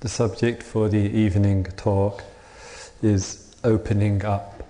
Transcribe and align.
The 0.00 0.08
subject 0.08 0.62
for 0.62 0.88
the 0.88 0.96
evening 0.96 1.64
talk 1.76 2.22
is 3.02 3.52
opening 3.64 4.24
up. 4.24 4.62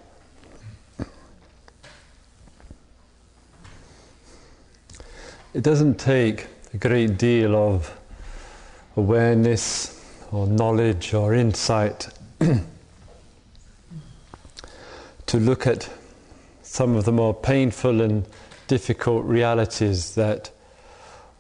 It 5.53 5.63
doesn't 5.63 5.99
take 5.99 6.47
a 6.73 6.79
great 6.79 7.19
deal 7.19 7.55
of 7.55 7.95
awareness 8.97 10.03
or 10.33 10.47
knowledge 10.47 11.13
or 11.13 11.35
insight 11.35 12.09
to 15.27 15.37
look 15.37 15.67
at 15.67 15.91
some 16.63 16.97
of 16.97 17.05
the 17.05 17.13
more 17.13 17.35
painful 17.35 18.01
and 18.01 18.25
difficult 18.67 19.27
realities 19.27 20.15
that 20.15 20.51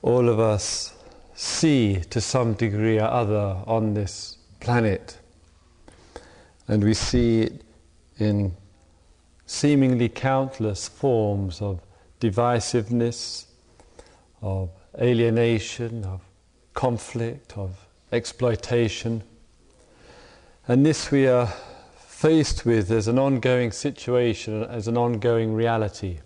all 0.02 0.28
of 0.28 0.38
us 0.38 0.92
see 1.38 2.00
to 2.10 2.20
some 2.20 2.52
degree 2.54 2.98
or 2.98 3.06
other 3.06 3.62
on 3.64 3.94
this 3.94 4.38
planet. 4.58 5.18
And 6.66 6.82
we 6.82 6.94
see 6.94 7.42
it 7.42 7.62
in 8.18 8.56
seemingly 9.46 10.08
countless 10.08 10.88
forms 10.88 11.62
of 11.62 11.80
divisiveness, 12.20 13.44
of 14.42 14.70
alienation, 15.00 16.04
of 16.04 16.22
conflict, 16.74 17.56
of 17.56 17.86
exploitation. 18.10 19.22
And 20.66 20.84
this 20.84 21.12
we 21.12 21.28
are 21.28 21.46
faced 22.00 22.66
with 22.66 22.90
as 22.90 23.06
an 23.06 23.16
ongoing 23.16 23.70
situation, 23.70 24.64
as 24.64 24.88
an 24.88 24.96
ongoing 24.96 25.54
reality. 25.54 26.18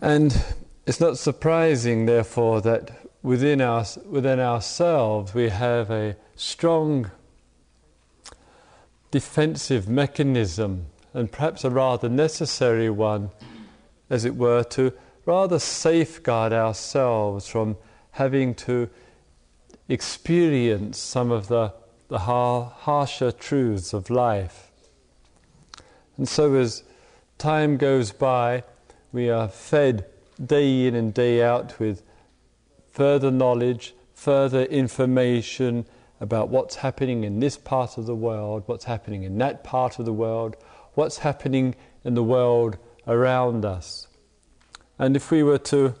And 0.00 0.44
it's 0.86 1.00
not 1.00 1.18
surprising, 1.18 2.06
therefore, 2.06 2.60
that 2.60 2.92
within, 3.20 3.60
our, 3.60 3.84
within 4.08 4.38
ourselves 4.38 5.34
we 5.34 5.48
have 5.48 5.90
a 5.90 6.16
strong 6.36 7.10
defensive 9.10 9.88
mechanism, 9.88 10.86
and 11.12 11.32
perhaps 11.32 11.64
a 11.64 11.70
rather 11.70 12.08
necessary 12.08 12.88
one, 12.88 13.30
as 14.08 14.24
it 14.24 14.36
were, 14.36 14.62
to 14.62 14.92
rather 15.24 15.58
safeguard 15.58 16.52
ourselves 16.52 17.48
from 17.48 17.76
having 18.12 18.54
to 18.54 18.88
experience 19.88 20.98
some 20.98 21.32
of 21.32 21.48
the, 21.48 21.72
the 22.08 22.20
har- 22.20 22.72
harsher 22.76 23.32
truths 23.32 23.92
of 23.92 24.08
life. 24.08 24.70
And 26.16 26.28
so, 26.28 26.54
as 26.54 26.84
time 27.38 27.76
goes 27.76 28.12
by, 28.12 28.62
we 29.12 29.28
are 29.28 29.48
fed 29.48 30.06
day 30.44 30.86
in 30.86 30.94
and 30.94 31.14
day 31.14 31.42
out 31.42 31.78
with 31.78 32.02
further 32.90 33.30
knowledge, 33.30 33.94
further 34.14 34.64
information 34.64 35.86
about 36.20 36.48
what's 36.48 36.76
happening 36.76 37.24
in 37.24 37.40
this 37.40 37.56
part 37.56 37.98
of 37.98 38.06
the 38.06 38.14
world, 38.14 38.62
what's 38.66 38.84
happening 38.84 39.22
in 39.22 39.38
that 39.38 39.62
part 39.62 39.98
of 39.98 40.04
the 40.04 40.12
world, 40.12 40.56
what's 40.94 41.18
happening 41.18 41.74
in 42.04 42.14
the 42.14 42.22
world 42.22 42.78
around 43.06 43.64
us. 43.64 44.08
And 44.98 45.14
if 45.14 45.30
we 45.30 45.42
were 45.42 45.58
to 45.58 45.94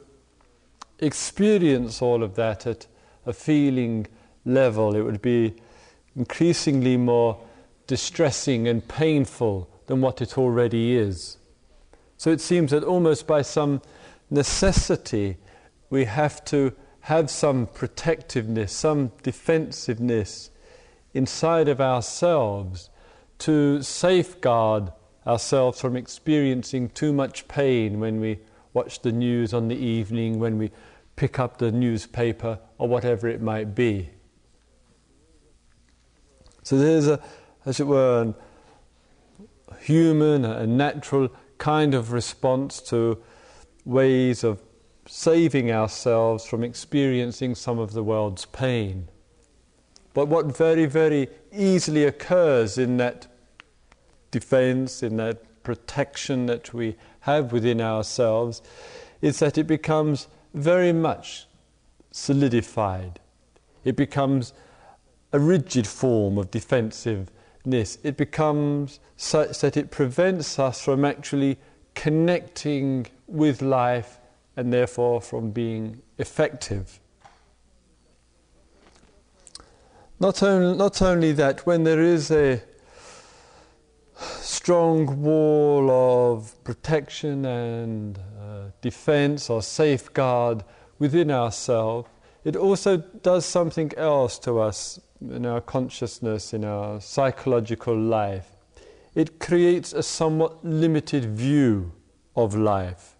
experience 0.98 2.00
all 2.00 2.22
of 2.22 2.34
that 2.36 2.66
at 2.66 2.86
a 3.26 3.32
feeling 3.32 4.06
level, 4.44 4.96
it 4.96 5.02
would 5.02 5.20
be 5.20 5.54
increasingly 6.16 6.96
more 6.96 7.38
distressing 7.86 8.66
and 8.66 8.86
painful 8.88 9.68
than 9.86 10.00
what 10.00 10.22
it 10.22 10.38
already 10.38 10.96
is. 10.96 11.36
So 12.16 12.30
it 12.30 12.40
seems 12.40 12.70
that 12.70 12.82
almost 12.82 13.26
by 13.26 13.42
some 13.42 13.82
necessity, 14.30 15.36
we 15.90 16.04
have 16.04 16.44
to 16.46 16.72
have 17.00 17.30
some 17.30 17.66
protectiveness, 17.66 18.72
some 18.72 19.12
defensiveness 19.22 20.50
inside 21.14 21.68
of 21.68 21.80
ourselves 21.80 22.90
to 23.38 23.80
safeguard 23.82 24.92
ourselves 25.26 25.80
from 25.80 25.96
experiencing 25.96 26.88
too 26.90 27.12
much 27.12 27.46
pain 27.48 28.00
when 28.00 28.20
we 28.20 28.38
watch 28.72 29.00
the 29.02 29.12
news 29.12 29.54
on 29.54 29.68
the 29.68 29.76
evening, 29.76 30.38
when 30.38 30.58
we 30.58 30.70
pick 31.16 31.38
up 31.38 31.58
the 31.58 31.72
newspaper, 31.72 32.58
or 32.78 32.88
whatever 32.88 33.26
it 33.28 33.40
might 33.40 33.74
be. 33.74 34.10
So 36.62 36.76
there's 36.76 37.06
a, 37.06 37.20
as 37.64 37.80
it 37.80 37.86
were, 37.86 38.34
a 39.68 39.74
human, 39.76 40.44
a 40.44 40.66
natural 40.66 41.30
kind 41.58 41.94
of 41.94 42.12
response 42.12 42.80
to 42.82 43.22
ways 43.86 44.44
of 44.44 44.60
saving 45.06 45.70
ourselves 45.70 46.44
from 46.44 46.62
experiencing 46.62 47.54
some 47.54 47.78
of 47.78 47.92
the 47.92 48.02
world's 48.02 48.44
pain. 48.44 49.08
But 50.12 50.26
what 50.26 50.56
very, 50.56 50.86
very 50.86 51.28
easily 51.52 52.04
occurs 52.04 52.76
in 52.76 52.96
that 52.98 53.28
defense, 54.30 55.02
in 55.02 55.16
that 55.18 55.62
protection 55.62 56.46
that 56.46 56.74
we 56.74 56.96
have 57.20 57.52
within 57.52 57.80
ourselves, 57.80 58.60
is 59.22 59.38
that 59.38 59.56
it 59.56 59.66
becomes 59.66 60.26
very 60.52 60.92
much 60.92 61.46
solidified. 62.10 63.20
It 63.84 63.94
becomes 63.94 64.52
a 65.32 65.38
rigid 65.38 65.86
form 65.86 66.38
of 66.38 66.50
defensiveness. 66.50 67.98
It 68.02 68.16
becomes 68.16 69.00
such 69.16 69.60
that 69.60 69.76
it 69.76 69.90
prevents 69.90 70.58
us 70.58 70.80
from 70.80 71.04
actually 71.04 71.58
connecting 71.96 73.06
with 73.26 73.60
life 73.60 74.20
and 74.56 74.72
therefore 74.72 75.20
from 75.20 75.50
being 75.50 76.00
effective. 76.18 77.00
Not 80.20 80.42
only, 80.42 80.78
not 80.78 81.02
only 81.02 81.32
that, 81.32 81.66
when 81.66 81.82
there 81.82 82.00
is 82.00 82.30
a 82.30 82.62
strong 84.16 85.20
wall 85.20 85.90
of 85.90 86.62
protection 86.64 87.44
and 87.44 88.18
uh, 88.18 88.70
defense 88.80 89.50
or 89.50 89.60
safeguard 89.62 90.64
within 90.98 91.30
ourselves, 91.30 92.08
it 92.44 92.56
also 92.56 92.96
does 92.96 93.44
something 93.44 93.92
else 93.96 94.38
to 94.38 94.60
us 94.60 95.00
in 95.20 95.44
our 95.44 95.60
consciousness, 95.60 96.54
in 96.54 96.64
our 96.64 97.00
psychological 97.00 97.98
life. 97.98 98.55
It 99.16 99.40
creates 99.40 99.94
a 99.94 100.02
somewhat 100.02 100.62
limited 100.62 101.24
view 101.24 101.92
of 102.36 102.54
life. 102.54 103.16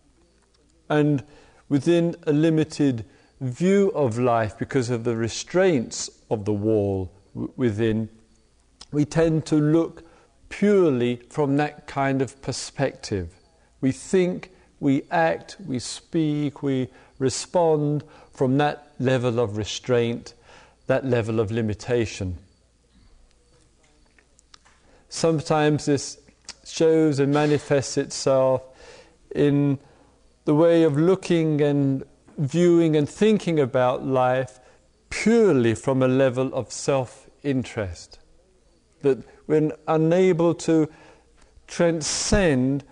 And 0.91 1.25
within 1.71 2.15
a 2.27 2.35
limited 2.35 3.07
view 3.41 3.91
of 3.95 4.19
life, 4.19 4.59
because 4.59 4.91
of 4.91 5.05
the 5.05 5.17
restraints 5.17 6.11
of 6.31 6.45
the 6.45 6.53
wall 6.53 7.11
w- 7.35 7.51
within, 7.57 8.11
we 8.93 9.07
tend 9.07 9.47
to 9.47 9.57
look 9.57 10.03
purely 10.51 11.17
from 11.31 11.57
that 11.57 11.87
kind 11.87 12.21
of 12.21 12.43
perspective. 12.43 13.33
We 13.81 13.91
think, 13.91 14.51
we 14.81 15.05
act, 15.11 15.57
we 15.67 15.79
speak, 15.79 16.63
we 16.63 16.89
respond 17.19 18.05
from 18.31 18.59
that 18.59 18.93
level 18.99 19.41
of 19.41 19.57
restraint, 19.57 20.35
that 20.89 21.07
level 21.07 21.41
of 21.41 21.51
limitation. 21.51 22.37
Sometimes 25.09 25.87
this 25.87 26.19
shows 26.65 27.19
and 27.19 27.33
manifests 27.33 27.97
itself 27.97 28.63
in 29.35 29.79
the 30.45 30.55
way 30.55 30.83
of 30.83 30.97
looking 30.97 31.61
and 31.61 32.05
viewing 32.39 32.97
and 32.97 33.09
thinking 33.09 33.59
about 33.59 34.05
life 34.05 34.59
purely 35.11 35.75
from 35.75 36.03
a 36.03 36.09
level 36.09 36.53
of 36.55 36.73
self 36.73 37.29
interest. 37.43 38.19
That 39.03 39.19
we're 39.47 39.71
unable 39.87 40.55
to 40.55 40.89
transcend 41.67 42.85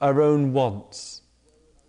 our 0.00 0.22
own 0.22 0.52
wants. 0.52 1.22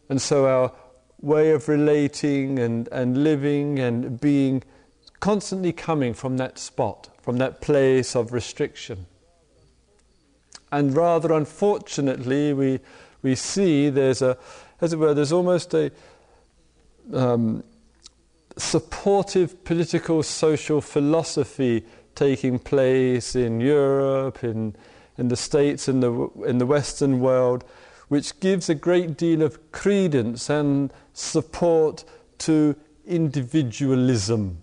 And 0.09 0.21
so 0.21 0.45
our 0.45 0.73
way 1.21 1.51
of 1.51 1.67
relating 1.67 2.59
and, 2.59 2.87
and 2.91 3.23
living 3.23 3.79
and 3.79 4.19
being 4.19 4.63
constantly 5.19 5.71
coming 5.71 6.13
from 6.13 6.37
that 6.37 6.57
spot, 6.57 7.09
from 7.21 7.37
that 7.37 7.61
place 7.61 8.15
of 8.15 8.33
restriction. 8.33 9.05
And 10.71 10.95
rather 10.95 11.33
unfortunately, 11.33 12.53
we 12.53 12.79
we 13.21 13.35
see 13.35 13.89
there's 13.89 14.21
a, 14.21 14.37
as 14.79 14.93
it 14.93 14.99
were, 14.99 15.13
there's 15.13 15.31
almost 15.31 15.73
a 15.73 15.91
um, 17.13 17.63
supportive 18.57 19.63
political 19.63 20.23
social 20.23 20.81
philosophy 20.81 21.85
taking 22.15 22.59
place 22.59 23.35
in 23.35 23.59
Europe, 23.61 24.43
in, 24.43 24.75
in 25.17 25.27
the 25.27 25.35
States, 25.35 25.87
in 25.87 25.99
the, 25.99 26.29
in 26.45 26.57
the 26.57 26.65
Western 26.65 27.19
world, 27.19 27.63
which 28.09 28.39
gives 28.39 28.69
a 28.69 28.75
great 28.75 29.17
deal 29.17 29.41
of 29.41 29.71
credence 29.71 30.49
and 30.49 30.91
support 31.13 32.03
to 32.39 32.75
individualism 33.05 34.57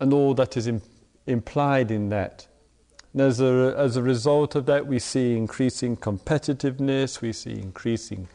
and 0.00 0.12
all 0.12 0.34
that 0.34 0.56
is 0.56 0.66
Im- 0.66 0.82
implied 1.26 1.90
in 1.90 2.08
that. 2.10 2.46
And 3.12 3.22
as 3.22 3.40
a, 3.40 3.74
as 3.76 3.96
a 3.96 4.02
result 4.02 4.54
of 4.54 4.66
that, 4.66 4.86
we 4.86 4.98
see 4.98 5.36
increasing 5.36 5.96
competitiveness, 5.96 7.20
we 7.20 7.32
see 7.32 7.52
increasing 7.52 8.28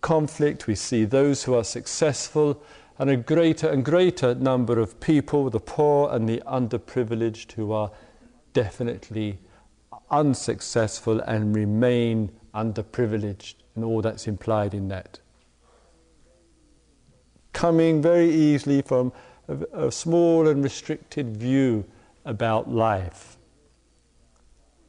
conflict, 0.00 0.66
we 0.66 0.74
see 0.74 1.04
those 1.04 1.44
who 1.44 1.54
are 1.54 1.64
successful 1.64 2.62
and 2.98 3.08
a 3.08 3.16
greater 3.16 3.68
and 3.68 3.82
greater 3.82 4.34
number 4.34 4.78
of 4.78 5.00
people, 5.00 5.48
the 5.48 5.58
poor 5.58 6.10
and 6.12 6.28
the 6.28 6.42
underprivileged, 6.46 7.52
who 7.52 7.72
are 7.72 7.90
definitely 8.52 9.38
unsuccessful 10.10 11.20
and 11.20 11.56
remain 11.56 12.30
underprivileged, 12.54 13.54
and 13.74 13.84
all 13.84 14.02
that's 14.02 14.26
implied 14.26 14.74
in 14.74 14.88
that. 14.88 15.18
Coming 17.54 18.02
very 18.02 18.30
easily 18.30 18.82
from 18.82 19.14
a, 19.48 19.86
a 19.86 19.92
small 19.92 20.46
and 20.46 20.62
restricted 20.62 21.38
view 21.38 21.86
about 22.26 22.70
life. 22.70 23.38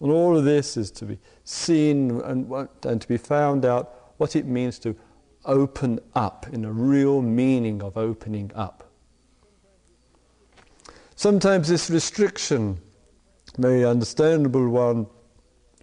And 0.01 0.11
all 0.11 0.35
of 0.35 0.43
this 0.43 0.77
is 0.77 0.89
to 0.91 1.05
be 1.05 1.19
seen 1.43 2.19
and, 2.21 2.51
and 2.83 2.99
to 3.01 3.07
be 3.07 3.17
found 3.17 3.65
out 3.65 4.13
what 4.17 4.35
it 4.35 4.47
means 4.47 4.79
to 4.79 4.95
open 5.45 5.99
up 6.15 6.47
in 6.51 6.65
a 6.65 6.71
real 6.71 7.21
meaning 7.21 7.83
of 7.83 7.97
opening 7.97 8.51
up. 8.55 8.91
Sometimes 11.15 11.67
this 11.67 11.89
restriction, 11.91 12.79
very 13.57 13.85
understandable 13.85 14.67
one, 14.69 15.05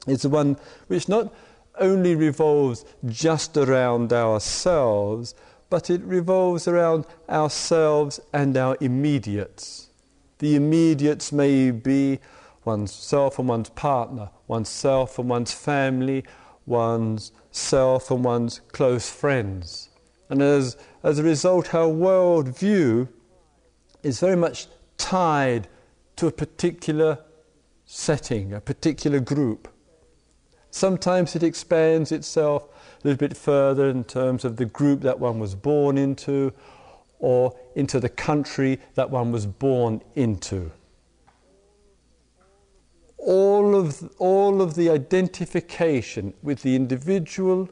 is 0.09 0.23
the 0.23 0.29
one 0.29 0.57
which 0.89 1.09
not 1.09 1.33
only 1.79 2.17
revolves 2.17 2.85
just 3.07 3.57
around 3.57 4.13
ourselves, 4.13 5.37
but 5.71 5.91
it 5.91 6.03
revolves 6.03 6.67
around 6.67 7.07
ourselves 7.29 8.19
and 8.33 8.57
our 8.57 8.77
immediates. 8.81 9.91
The 10.39 10.57
immediates 10.57 11.31
may 11.31 11.71
be 11.71 12.19
oneself 12.69 13.39
and 13.39 13.49
one's 13.49 13.71
partner, 13.71 14.29
oneself 14.47 15.19
and 15.19 15.29
one's 15.29 15.53
family, 15.53 16.23
one's 16.67 17.33
self 17.51 18.11
and 18.11 18.23
one's 18.23 18.61
close 18.73 19.09
friends. 19.09 19.89
And 20.29 20.43
as, 20.43 20.77
as 21.03 21.19
a 21.19 21.23
result, 21.23 21.75
our 21.75 21.89
worldview 21.89 23.09
is 24.03 24.21
very 24.21 24.37
much 24.37 24.67
tied 24.99 25.67
to 26.17 26.27
a 26.27 26.31
particular 26.31 27.19
setting, 27.87 28.53
a 28.53 28.61
particular 28.61 29.19
group. 29.19 29.69
Sometimes 30.71 31.35
it 31.35 31.43
expands 31.43 32.13
itself 32.13 32.65
a 33.03 33.09
little 33.09 33.19
bit 33.19 33.35
further 33.35 33.89
in 33.89 34.05
terms 34.05 34.45
of 34.45 34.57
the 34.57 34.67
group 34.67 35.01
that 35.01 35.19
one 35.19 35.39
was 35.39 35.55
born 35.55 35.97
into 35.97 36.53
or 37.19 37.59
into 37.75 37.99
the 37.99 38.11
country 38.11 38.79
that 38.95 39.09
one 39.09 39.33
was 39.33 39.47
born 39.47 40.03
into 40.15 40.71
all 43.19 43.75
of, 43.75 44.11
all 44.19 44.63
of 44.63 44.75
the 44.75 44.89
identification 44.89 46.35
with 46.43 46.63
the 46.63 46.75
individual, 46.77 47.69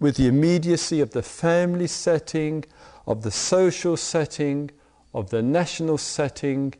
with 0.00 0.16
the 0.16 0.26
immediacy 0.26 1.00
of 1.00 1.10
the 1.10 1.22
family 1.22 1.86
setting, 1.86 2.64
of 3.06 3.22
the 3.22 3.30
social 3.30 3.96
setting, 3.96 4.70
of 5.12 5.30
the 5.30 5.42
national 5.42 5.98
setting, 5.98 6.74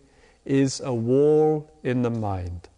is 0.44 0.81
a 0.81 0.92
wall 0.92 1.70
in 1.82 2.02
the 2.02 2.10
mind. 2.10 2.69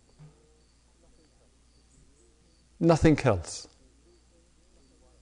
Nothing 2.79 3.19
else. 3.21 3.69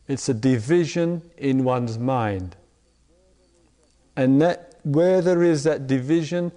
It's 0.08 0.28
a 0.28 0.34
division 0.34 1.22
in 1.36 1.64
one's 1.64 1.98
mind. 1.98 2.56
And 4.16 4.40
that, 4.42 4.74
where 4.82 5.22
there 5.22 5.42
is 5.42 5.64
that 5.64 5.86
division, 5.86 6.52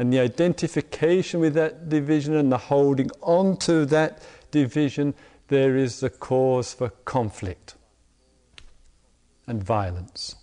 and 0.00 0.10
the 0.10 0.18
identification 0.18 1.40
with 1.40 1.52
that 1.52 1.90
division 1.90 2.34
and 2.34 2.50
the 2.50 2.56
holding 2.56 3.10
on 3.20 3.54
to 3.54 3.84
that 3.84 4.22
division, 4.50 5.12
there 5.48 5.76
is 5.76 6.00
the 6.00 6.08
cause 6.08 6.72
for 6.72 6.88
conflict 7.04 7.74
and 9.46 9.62
violence. 9.62 10.36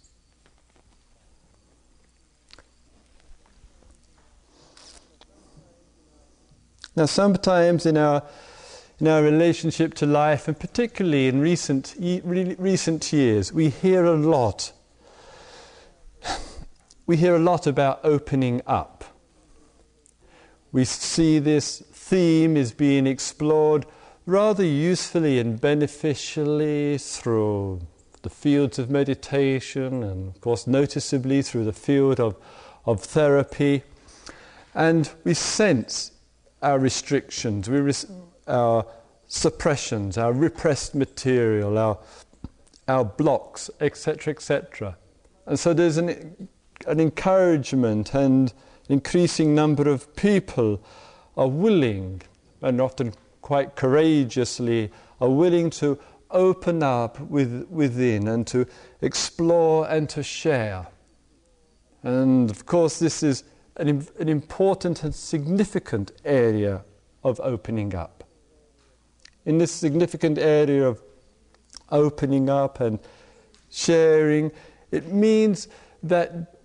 Now, 6.96 7.08
sometimes 7.08 7.88
in 7.88 7.98
our 7.98 8.22
in 9.00 9.08
our 9.08 9.24
relationship 9.24 9.96
to 9.96 10.06
life, 10.06 10.48
and 10.48 10.60
particularly 10.60 11.28
in 11.28 11.42
recent 11.42 11.96
recent 12.00 13.12
years, 13.12 13.52
we 13.52 13.70
hear 13.70 14.06
a 14.06 14.16
lot. 14.16 14.72
We 17.08 17.18
hear 17.18 17.36
a 17.36 17.40
lot 17.40 17.66
about 17.66 18.02
opening 18.04 18.62
up 18.68 18.97
we 20.78 20.86
see 20.86 21.40
this 21.40 21.80
theme 21.92 22.56
is 22.56 22.72
being 22.72 23.08
explored 23.08 23.84
rather 24.28 24.64
usefully 24.64 25.40
and 25.40 25.60
beneficially 25.60 27.00
through 27.00 27.82
the 28.22 28.30
fields 28.30 28.78
of 28.78 28.88
meditation 28.88 30.04
and, 30.04 30.36
of 30.36 30.40
course, 30.40 30.68
noticeably 30.68 31.42
through 31.42 31.66
the 31.66 31.74
field 31.74 32.20
of, 32.20 32.36
of 32.86 33.02
therapy. 33.02 33.82
And 34.76 35.10
we 35.24 35.34
sense 35.34 36.12
our 36.62 36.78
restrictions, 36.78 37.68
we 37.68 37.80
res- 37.80 38.06
our 38.48 38.86
suppressions, 39.26 40.16
our 40.16 40.32
repressed 40.32 40.94
material, 40.94 41.80
our, 41.80 41.98
our 42.88 43.04
blocks, 43.04 43.72
etc., 43.82 44.32
etc. 44.32 44.96
And 45.48 45.60
so 45.60 45.74
there's 45.74 45.98
an, 45.98 46.48
an 46.86 47.00
encouragement 47.00 48.14
and 48.14 48.54
increasing 48.90 49.54
number 49.54 49.90
of 49.90 50.16
people 50.16 50.82
are 51.36 51.48
willing, 51.48 52.22
and 52.62 52.82
often 52.82 53.14
quite 53.42 53.76
courageously, 53.76 54.92
are 55.22 55.30
willing 55.30 55.70
to 55.70 56.00
open 56.32 56.84
up 56.84 57.20
with, 57.22 57.66
within 57.70 58.28
and 58.28 58.46
to 58.48 58.66
explore 59.02 59.88
and 59.90 60.10
to 60.10 60.22
share. 60.22 60.88
And 62.04 62.50
of 62.50 62.66
course, 62.66 63.00
this 63.00 63.24
is 63.24 63.44
an, 63.78 64.08
an 64.20 64.30
important 64.30 65.04
and 65.04 65.14
significant 65.14 66.12
area 66.26 66.84
of 67.24 67.40
opening 67.42 67.96
up. 67.96 68.24
In 69.46 69.58
this 69.58 69.72
significant 69.72 70.38
area 70.38 70.86
of 70.88 71.02
opening 71.90 72.50
up 72.50 72.80
and 72.80 73.00
sharing, 73.70 74.52
it 74.92 75.08
means 75.08 75.68
that 76.04 76.57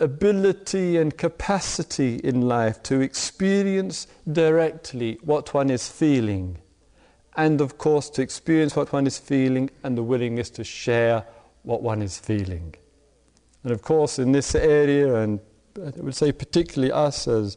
ability 0.00 0.96
and 0.96 1.16
capacity 1.16 2.16
in 2.16 2.42
life 2.42 2.82
to 2.84 3.00
experience 3.00 4.06
directly 4.30 5.18
what 5.22 5.52
one 5.54 5.70
is 5.70 5.88
feeling, 5.88 6.58
and 7.36 7.60
of 7.60 7.78
course, 7.78 8.10
to 8.10 8.22
experience 8.22 8.76
what 8.76 8.92
one 8.92 9.06
is 9.06 9.18
feeling 9.18 9.70
and 9.82 9.96
the 9.96 10.02
willingness 10.02 10.50
to 10.50 10.64
share 10.64 11.24
what 11.62 11.82
one 11.82 12.02
is 12.02 12.18
feeling. 12.18 12.74
And 13.64 13.72
of 13.72 13.82
course, 13.82 14.18
in 14.18 14.32
this 14.32 14.54
area, 14.54 15.14
and 15.16 15.40
I 15.76 15.92
would 15.96 16.14
say 16.14 16.32
particularly 16.32 16.92
us 16.92 17.26
as, 17.26 17.56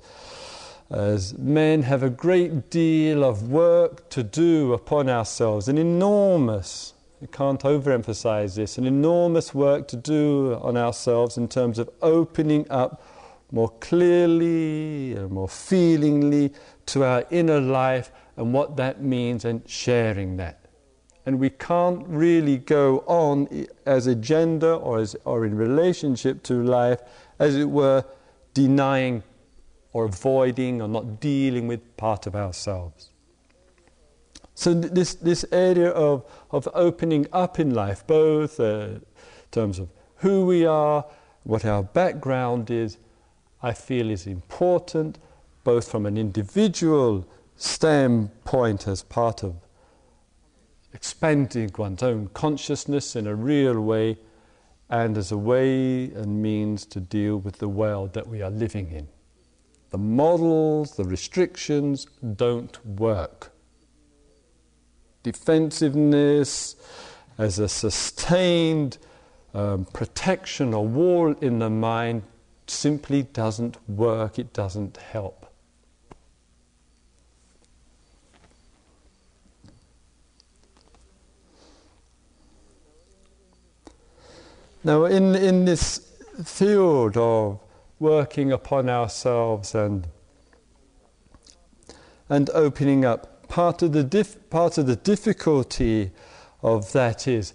as 0.90 1.38
men, 1.38 1.84
have 1.84 2.04
a 2.04 2.10
great 2.10 2.70
deal 2.70 3.24
of 3.24 3.50
work 3.50 4.10
to 4.12 4.24
do 4.24 4.74
upon 4.74 5.10
ourselves, 5.10 5.68
an 5.68 5.78
enormous 5.78 6.95
I 7.22 7.28
can't 7.28 7.62
overemphasize 7.62 8.56
this. 8.56 8.78
An 8.78 8.86
enormous 8.86 9.54
work 9.54 9.88
to 9.90 9.96
do 9.96 10.60
on 10.62 10.76
ourselves 10.76 11.38
in 11.38 11.48
terms 11.48 11.80
of 11.80 11.90
opening 12.02 12.70
up 12.70 13.02
more 13.52 13.70
clearly 13.80 15.14
and 15.14 15.32
more 15.32 15.48
feelingly 15.48 16.52
to 16.88 17.04
our 17.04 17.26
inner 17.32 17.62
life 17.62 18.12
and 18.36 18.54
what 18.54 18.76
that 18.78 19.02
means 19.02 19.46
and 19.46 19.68
sharing 19.70 20.38
that. 20.38 20.66
And 21.26 21.40
we 21.40 21.50
can't 21.50 22.06
really 22.08 22.58
go 22.58 23.00
on 23.08 23.66
as 23.86 24.08
a 24.08 24.14
gender 24.14 24.74
or, 24.74 25.00
as, 25.00 25.16
or 25.26 25.46
in 25.46 25.56
relationship 25.56 26.44
to 26.44 26.62
life, 26.62 27.00
as 27.40 27.56
it 27.56 27.70
were, 27.70 28.04
denying 28.54 29.24
or 29.94 30.06
avoiding 30.06 30.82
or 30.82 30.88
not 30.88 31.20
dealing 31.20 31.68
with 31.68 31.96
part 31.98 32.28
of 32.28 32.36
ourselves. 32.36 33.12
So 34.56 34.74
this, 34.74 35.16
this 35.16 35.46
area 35.52 35.90
of, 35.90 36.24
of 36.50 36.68
opening 36.74 37.28
up 37.34 37.60
in 37.60 37.74
life, 37.74 38.08
both 38.08 38.60
uh, 38.60 38.64
in 38.64 39.02
terms 39.52 39.80
of 39.80 39.90
who 40.18 40.46
we 40.46 40.66
are, 40.66 41.06
what 41.44 41.66
our 41.66 41.84
background 41.84 42.72
is, 42.72 42.98
I 43.62 43.74
feel 43.74 44.10
is 44.10 44.26
important, 44.26 45.20
both 45.66 45.92
from 45.92 46.06
an 46.06 46.18
individual 46.18 47.28
standpoint 47.58 48.88
as 48.88 49.04
part 49.04 49.44
of 49.44 49.56
expanding 50.94 51.72
one's 51.78 52.02
own 52.02 52.30
consciousness 52.30 53.18
in 53.18 53.28
a 53.28 53.36
real 53.36 53.82
way, 53.82 54.18
and 54.90 55.18
as 55.18 55.32
a 55.34 55.38
way 55.38 56.06
and 56.12 56.42
means 56.42 56.86
to 56.86 57.02
deal 57.02 57.38
with 57.38 57.58
the 57.58 57.68
world 57.68 58.14
that 58.14 58.28
we 58.28 58.42
are 58.42 58.52
living 58.52 58.92
in. 58.92 59.08
The 59.90 59.98
models, 59.98 60.96
the 60.96 61.04
restrictions 61.04 62.06
don't 62.36 62.84
work 62.86 63.52
defensiveness, 65.26 66.76
as 67.40 67.58
a 67.58 67.68
sustained 67.68 69.00
um, 69.56 69.86
protection 69.86 70.72
or 70.72 70.88
wall 70.88 71.34
in 71.42 71.58
the 71.58 71.70
mind 71.70 72.22
simply 72.68 73.24
doesn't 73.24 73.78
work, 73.90 74.38
it 74.38 74.54
doesn't 74.54 74.98
help. 74.98 75.52
Now, 84.84 85.06
in, 85.06 85.34
in 85.34 85.66
this 85.66 86.14
field 86.44 87.18
of 87.18 87.60
working 87.98 88.52
upon 88.52 88.90
ourselves 88.90 89.74
and 89.74 90.06
and 92.30 92.50
opening 92.52 93.06
up. 93.06 93.35
Part 93.48 93.82
of 93.82 93.94
the 93.94 94.04
dif- 94.04 94.50
part 94.50 94.78
of 94.78 94.88
the 94.88 94.96
difficulty 94.96 96.12
of 96.62 96.92
that 96.94 97.28
is 97.28 97.54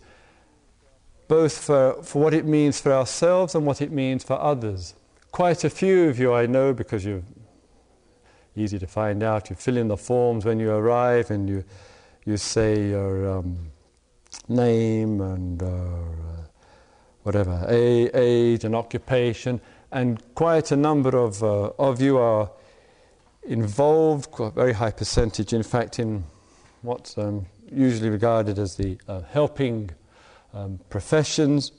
both 1.29 1.59
for, 1.59 2.03
for 2.03 2.23
what 2.23 2.35
it 2.35 2.45
means 2.45 2.81
for 2.81 2.93
ourselves 2.93 3.55
and 3.55 3.65
what 3.65 3.81
it 3.81 3.93
means 3.93 4.25
for 4.25 4.41
others. 4.41 4.95
Quite 5.31 5.65
a 5.65 5.71
few 5.71 6.09
of 6.09 6.19
you 6.19 6.33
I 6.33 6.47
know 6.47 6.73
because 6.73 7.05
you're 7.05 7.23
easy 8.57 8.79
to 8.79 8.87
find 8.87 9.23
out. 9.23 9.51
You 9.51 9.57
fill 9.57 9.77
in 9.77 9.89
the 9.89 9.97
forms 9.97 10.45
when 10.45 10.59
you 10.59 10.71
arrive 10.71 11.31
and 11.31 11.49
you 11.49 11.65
you 12.25 12.37
say 12.37 12.89
your 12.91 13.39
um, 13.39 13.71
name 14.49 15.21
and 15.21 15.63
uh, 15.63 16.47
whatever, 17.23 17.67
age 17.69 18.65
and 18.65 18.75
occupation, 18.75 19.61
and 19.93 20.23
quite 20.35 20.71
a 20.71 20.77
number 20.77 21.17
of, 21.17 21.43
uh, 21.43 21.71
of 21.79 22.01
you 22.01 22.19
are 22.19 22.51
involved, 23.43 24.31
quite 24.31 24.49
a 24.49 24.51
very 24.51 24.73
high 24.73 24.91
percentage, 24.91 25.53
in 25.53 25.63
fact, 25.63 25.99
in 25.99 26.25
what's 26.83 27.17
um, 27.19 27.47
usually 27.71 28.11
regarded 28.11 28.59
as 28.59 28.77
the 28.77 28.99
uh, 29.09 29.23
helping 29.31 29.91
um, 30.55 30.81
professions, 30.89 31.73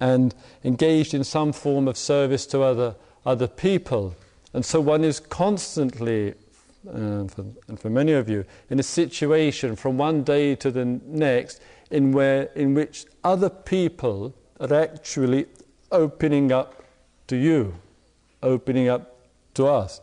and 0.00 0.34
engaged 0.64 1.14
in 1.14 1.24
some 1.24 1.52
form 1.52 1.88
of 1.88 1.96
service 1.96 2.46
to 2.46 2.62
other, 2.62 2.94
other 3.24 3.46
people. 3.46 4.14
And 4.52 4.64
so 4.64 4.80
one 4.80 5.04
is 5.04 5.20
constantly, 5.20 6.34
uh, 6.88 7.24
for, 7.24 7.44
and 7.68 7.78
for 7.78 7.90
many 7.90 8.12
of 8.12 8.28
you, 8.28 8.44
in 8.70 8.78
a 8.78 8.82
situation 8.82 9.76
from 9.76 9.96
one 9.98 10.22
day 10.22 10.54
to 10.56 10.70
the 10.70 10.84
next 10.84 11.60
in, 11.90 12.12
where, 12.12 12.44
in 12.54 12.74
which 12.74 13.06
other 13.22 13.50
people 13.50 14.34
are 14.60 14.72
actually 14.74 15.46
opening 15.92 16.52
up 16.52 16.84
to 17.28 17.36
you, 17.36 17.74
opening 18.42 18.88
up 18.88 19.16
to 19.54 19.66
us. 19.66 20.00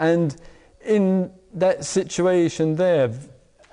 And 0.00 0.34
in 0.84 1.30
that 1.52 1.84
situation 1.84 2.76
there, 2.76 3.12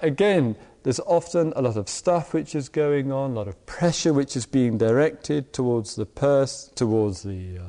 again, 0.01 0.57
there's 0.83 0.99
often 0.99 1.53
a 1.55 1.61
lot 1.61 1.77
of 1.77 1.89
stuff 1.89 2.33
which 2.33 2.53
is 2.53 2.69
going 2.69 3.11
on, 3.11 3.31
a 3.31 3.33
lot 3.33 3.47
of 3.47 3.65
pressure 3.65 4.13
which 4.13 4.35
is 4.35 4.45
being 4.45 4.77
directed 4.77 5.53
towards 5.53 5.95
the 5.95 6.05
purse, 6.05 6.69
towards 6.75 7.23
the 7.23 7.57
uh, 7.57 7.63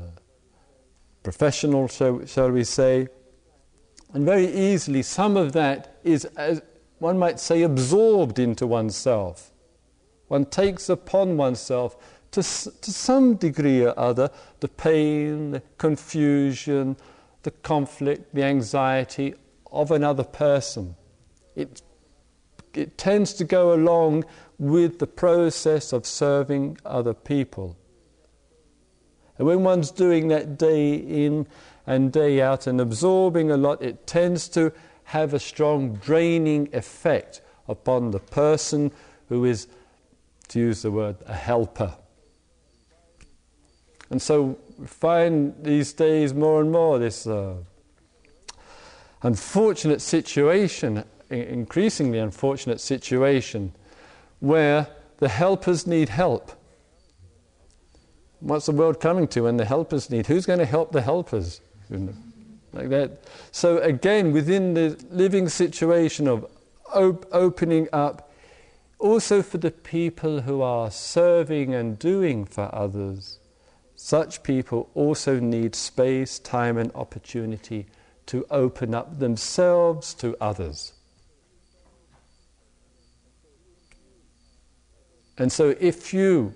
professional, 1.22 1.86
shall, 1.88 2.26
shall 2.26 2.50
we 2.50 2.64
say. 2.64 3.08
And 4.12 4.24
very 4.24 4.46
easily, 4.46 5.02
some 5.02 5.36
of 5.36 5.52
that 5.52 5.98
is, 6.02 6.24
as 6.36 6.60
one 6.98 7.18
might 7.18 7.38
say, 7.38 7.62
absorbed 7.62 8.40
into 8.40 8.66
oneself. 8.66 9.52
One 10.26 10.46
takes 10.46 10.88
upon 10.88 11.36
oneself, 11.36 11.96
to, 12.32 12.42
to 12.42 12.92
some 12.92 13.36
degree 13.36 13.82
or 13.84 13.98
other, 13.98 14.30
the 14.60 14.68
pain, 14.68 15.52
the 15.52 15.62
confusion, 15.78 16.96
the 17.42 17.50
conflict, 17.50 18.34
the 18.34 18.42
anxiety 18.42 19.34
of 19.70 19.90
another 19.90 20.24
person. 20.24 20.96
It, 21.54 21.82
it 22.74 22.98
tends 22.98 23.32
to 23.34 23.44
go 23.44 23.72
along 23.72 24.24
with 24.58 24.98
the 24.98 25.06
process 25.06 25.92
of 25.92 26.06
serving 26.06 26.78
other 26.84 27.14
people. 27.14 27.76
And 29.38 29.46
when 29.46 29.62
one's 29.62 29.90
doing 29.90 30.28
that 30.28 30.58
day 30.58 30.94
in 30.94 31.46
and 31.86 32.12
day 32.12 32.42
out 32.42 32.66
and 32.66 32.80
absorbing 32.80 33.50
a 33.50 33.56
lot, 33.56 33.82
it 33.82 34.06
tends 34.06 34.48
to 34.48 34.72
have 35.04 35.32
a 35.32 35.38
strong 35.38 35.94
draining 35.94 36.68
effect 36.72 37.40
upon 37.68 38.10
the 38.10 38.18
person 38.18 38.90
who 39.28 39.44
is, 39.44 39.68
to 40.48 40.58
use 40.58 40.82
the 40.82 40.90
word, 40.90 41.16
a 41.26 41.34
helper. 41.34 41.94
And 44.10 44.20
so 44.20 44.58
find 44.86 45.54
these 45.62 45.92
days 45.92 46.34
more 46.34 46.60
and 46.60 46.70
more 46.70 46.98
this 46.98 47.26
uh, 47.26 47.54
unfortunate 49.22 50.00
situation, 50.00 51.04
increasingly 51.30 52.18
unfortunate 52.18 52.80
situation, 52.80 53.72
where 54.40 54.86
the 55.18 55.28
helpers 55.28 55.86
need 55.86 56.08
help. 56.08 56.52
What's 58.40 58.66
the 58.66 58.72
world 58.72 59.00
coming 59.00 59.26
to 59.28 59.42
when 59.42 59.56
the 59.56 59.64
helpers 59.64 60.10
need? 60.10 60.28
Who's 60.28 60.46
going 60.46 60.60
to 60.60 60.66
help 60.66 60.92
the 60.92 61.02
helpers? 61.02 61.60
like 62.72 62.90
that. 62.90 63.24
So, 63.50 63.78
again, 63.78 64.32
within 64.32 64.74
the 64.74 65.02
living 65.10 65.48
situation 65.48 66.28
of 66.28 66.46
op- 66.94 67.26
opening 67.32 67.88
up, 67.92 68.32
also 68.98 69.42
for 69.42 69.58
the 69.58 69.70
people 69.70 70.42
who 70.42 70.60
are 70.60 70.90
serving 70.90 71.74
and 71.74 71.98
doing 71.98 72.44
for 72.44 72.72
others, 72.74 73.38
such 74.00 74.44
people 74.44 74.88
also 74.94 75.40
need 75.40 75.74
space, 75.74 76.38
time, 76.38 76.78
and 76.78 76.92
opportunity 76.94 77.84
to 78.26 78.46
open 78.48 78.94
up 78.94 79.18
themselves 79.18 80.14
to 80.14 80.36
others. 80.40 80.92
And 85.36 85.50
so, 85.50 85.74
if 85.80 86.14
you, 86.14 86.54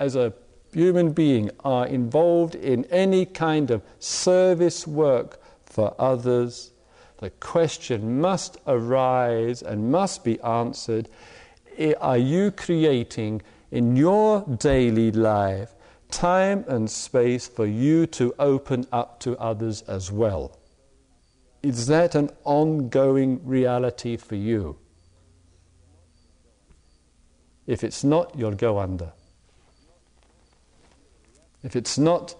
as 0.00 0.16
a 0.16 0.32
human 0.72 1.12
being, 1.12 1.50
are 1.62 1.86
involved 1.86 2.54
in 2.54 2.86
any 2.86 3.26
kind 3.26 3.70
of 3.70 3.82
service 3.98 4.86
work 4.86 5.42
for 5.66 5.94
others, 5.98 6.70
the 7.18 7.28
question 7.28 8.18
must 8.18 8.56
arise 8.66 9.60
and 9.60 9.92
must 9.92 10.24
be 10.24 10.40
answered 10.40 11.10
Are 12.00 12.16
you 12.16 12.50
creating 12.50 13.42
in 13.70 13.94
your 13.94 14.40
daily 14.58 15.12
life 15.12 15.74
time 16.10 16.64
and 16.68 16.90
space 16.90 17.46
for 17.48 17.66
you 17.66 18.06
to 18.06 18.34
open 18.38 18.86
up 18.92 19.20
to 19.20 19.36
others 19.38 19.82
as 19.82 20.10
well? 20.10 20.58
Is 21.62 21.86
that 21.88 22.14
an 22.14 22.30
ongoing 22.44 23.40
reality 23.44 24.16
for 24.16 24.36
you? 24.36 24.78
If 27.66 27.84
it's 27.84 28.02
not, 28.02 28.34
you'll 28.36 28.52
go 28.52 28.78
under. 28.78 29.12
If 31.62 31.76
it's 31.76 31.98
not, 31.98 32.34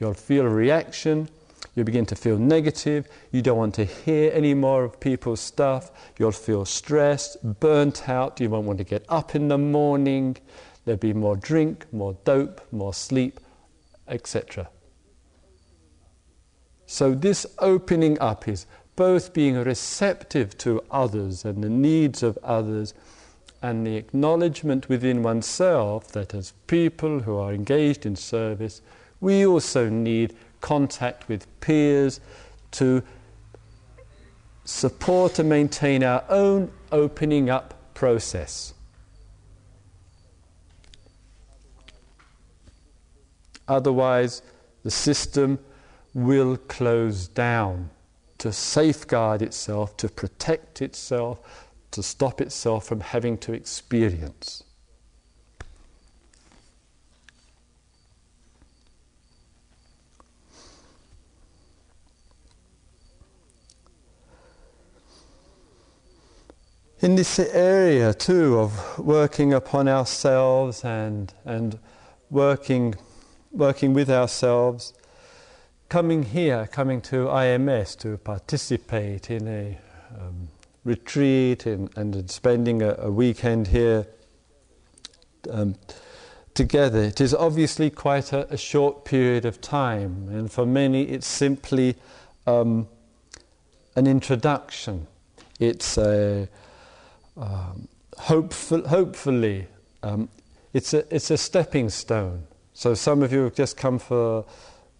you'll 0.00 0.14
feel 0.14 0.46
a 0.46 0.48
reaction 0.48 1.28
you 1.74 1.84
begin 1.84 2.04
to 2.06 2.16
feel 2.16 2.38
negative. 2.38 3.08
You 3.30 3.40
don't 3.40 3.56
want 3.56 3.74
to 3.76 3.84
hear 3.84 4.30
any 4.34 4.52
more 4.52 4.84
of 4.84 5.00
people's 5.00 5.40
stuff. 5.40 5.90
You'll 6.18 6.32
feel 6.32 6.64
stressed, 6.64 7.60
burnt 7.60 8.08
out. 8.08 8.40
You 8.40 8.50
won't 8.50 8.66
want 8.66 8.78
to 8.78 8.84
get 8.84 9.04
up 9.08 9.34
in 9.34 9.48
the 9.48 9.58
morning. 9.58 10.36
There'll 10.84 10.98
be 10.98 11.12
more 11.12 11.36
drink, 11.36 11.86
more 11.92 12.16
dope, 12.24 12.60
more 12.72 12.94
sleep, 12.94 13.38
etc. 14.08 14.68
So, 16.86 17.14
this 17.14 17.46
opening 17.58 18.18
up 18.20 18.48
is 18.48 18.66
both 18.96 19.32
being 19.32 19.56
receptive 19.56 20.58
to 20.58 20.82
others 20.90 21.44
and 21.44 21.62
the 21.62 21.70
needs 21.70 22.22
of 22.22 22.36
others, 22.42 22.94
and 23.62 23.86
the 23.86 23.96
acknowledgement 23.96 24.88
within 24.88 25.22
oneself 25.22 26.08
that 26.08 26.34
as 26.34 26.52
people 26.66 27.20
who 27.20 27.36
are 27.36 27.52
engaged 27.52 28.04
in 28.04 28.16
service, 28.16 28.82
we 29.20 29.46
also 29.46 29.88
need 29.88 30.34
contact 30.60 31.28
with 31.28 31.46
peers 31.60 32.20
to 32.72 33.02
support 34.64 35.38
and 35.38 35.48
maintain 35.48 36.02
our 36.02 36.24
own 36.28 36.70
opening 36.90 37.48
up 37.48 37.94
process. 37.94 38.74
Otherwise, 43.68 44.42
the 44.82 44.90
system 44.90 45.58
will 46.14 46.56
close 46.56 47.28
down 47.28 47.90
to 48.38 48.52
safeguard 48.52 49.40
itself, 49.42 49.96
to 49.96 50.08
protect 50.08 50.82
itself, 50.82 51.68
to 51.90 52.02
stop 52.02 52.40
itself 52.40 52.84
from 52.86 53.00
having 53.00 53.38
to 53.38 53.52
experience. 53.52 54.64
in 67.02 67.16
this 67.16 67.40
area 67.40 68.14
too 68.14 68.58
of 68.60 68.96
working 68.98 69.52
upon 69.52 69.88
ourselves 69.88 70.84
and, 70.84 71.34
and 71.44 71.78
working, 72.30 72.94
working 73.52 73.92
with 73.94 74.10
ourselves, 74.10 74.94
coming 75.88 76.22
here, 76.22 76.68
coming 76.72 77.00
to 77.02 77.26
IMS 77.26 77.98
to 77.98 78.16
participate 78.16 79.30
in 79.30 79.46
a 79.46 79.78
um, 80.18 80.48
retreat 80.84 81.66
and 81.66 82.30
spending 82.30 82.82
a, 82.82 82.94
a 82.98 83.10
weekend 83.10 83.68
here 83.68 84.06
um, 85.50 85.74
together. 86.54 87.02
It 87.02 87.20
is 87.20 87.34
obviously 87.34 87.90
quite 87.90 88.32
a, 88.32 88.52
a, 88.52 88.56
short 88.56 89.04
period 89.04 89.44
of 89.44 89.60
time, 89.60 90.28
and 90.30 90.50
for 90.50 90.66
many 90.66 91.04
it's 91.04 91.26
simply 91.26 91.96
um, 92.46 92.88
an 93.96 94.06
introduction. 94.06 95.06
It's 95.60 95.98
a 95.98 96.48
um, 97.36 97.88
hopeful, 98.18 98.86
hopefully, 98.88 99.66
um, 100.02 100.28
it's, 100.72 100.94
a, 100.94 101.14
it's 101.14 101.30
a 101.30 101.36
stepping 101.36 101.88
stone 101.88 102.44
So 102.74 102.94
some 102.94 103.22
of 103.22 103.32
you 103.32 103.40
have 103.44 103.54
just 103.54 103.76
come 103.76 103.98
for, 103.98 104.44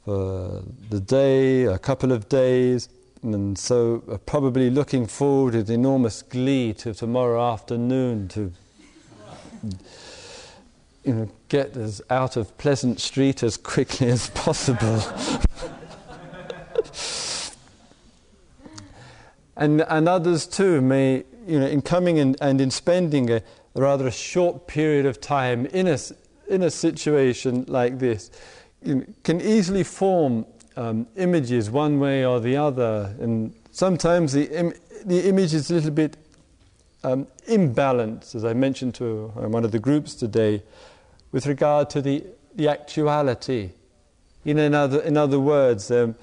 for 0.04 0.62
the 0.90 1.00
day, 1.00 1.64
a 1.64 1.78
couple 1.78 2.12
of 2.12 2.28
days, 2.28 2.88
and 3.22 3.56
so 3.58 4.02
are 4.08 4.18
probably 4.18 4.68
looking 4.68 5.06
forward 5.06 5.54
with 5.54 5.70
enormous 5.70 6.22
glee 6.22 6.74
to 6.74 6.92
tomorrow 6.92 7.52
afternoon 7.52 8.28
to 8.28 8.52
you 11.04 11.14
know, 11.14 11.28
get 11.48 11.76
us 11.76 12.02
out 12.10 12.36
of 12.36 12.56
Pleasant 12.58 13.00
Street 13.00 13.42
as 13.42 13.56
quickly 13.56 14.08
as 14.08 14.28
possible. 14.30 15.00
and, 19.56 19.80
and 19.82 20.08
others 20.08 20.46
too 20.46 20.80
may, 20.80 21.24
you 21.46 21.58
know, 21.58 21.66
in 21.66 21.82
coming 21.82 22.18
in, 22.18 22.36
and 22.40 22.60
in 22.60 22.70
spending 22.70 23.30
a, 23.30 23.42
rather 23.74 24.06
a 24.06 24.12
short 24.12 24.66
period 24.66 25.06
of 25.06 25.20
time 25.20 25.66
in 25.66 25.86
a, 25.86 25.98
in 26.52 26.62
a 26.62 26.70
situation 26.70 27.64
like 27.66 27.98
this, 27.98 28.30
can 29.24 29.40
easily 29.40 29.82
form 29.82 30.46
um, 30.76 31.06
images 31.16 31.70
one 31.70 31.98
way 31.98 32.24
or 32.24 32.40
the 32.40 32.56
other. 32.56 33.14
And 33.20 33.54
sometimes 33.70 34.32
the, 34.32 34.48
Im- 34.50 34.74
the 35.04 35.28
image 35.28 35.54
is 35.54 35.70
a 35.70 35.74
little 35.74 35.90
bit 35.90 36.16
um, 37.04 37.26
imbalanced, 37.48 38.34
as 38.34 38.44
I 38.44 38.52
mentioned 38.52 38.94
to 38.96 39.32
uh, 39.36 39.48
one 39.48 39.64
of 39.64 39.72
the 39.72 39.78
groups 39.78 40.14
today, 40.14 40.62
with 41.32 41.46
regard 41.46 41.90
to 41.90 42.02
the, 42.02 42.24
the 42.54 42.68
actuality. 42.68 43.70
In, 44.44 44.58
another, 44.58 45.00
in 45.00 45.16
other 45.16 45.40
words, 45.40 45.90
um, 45.90 46.14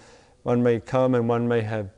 one 0.43 0.61
may 0.61 0.79
come 0.79 1.15
and 1.15 1.27
one 1.27 1.47
may 1.47 1.61
have 1.61 1.89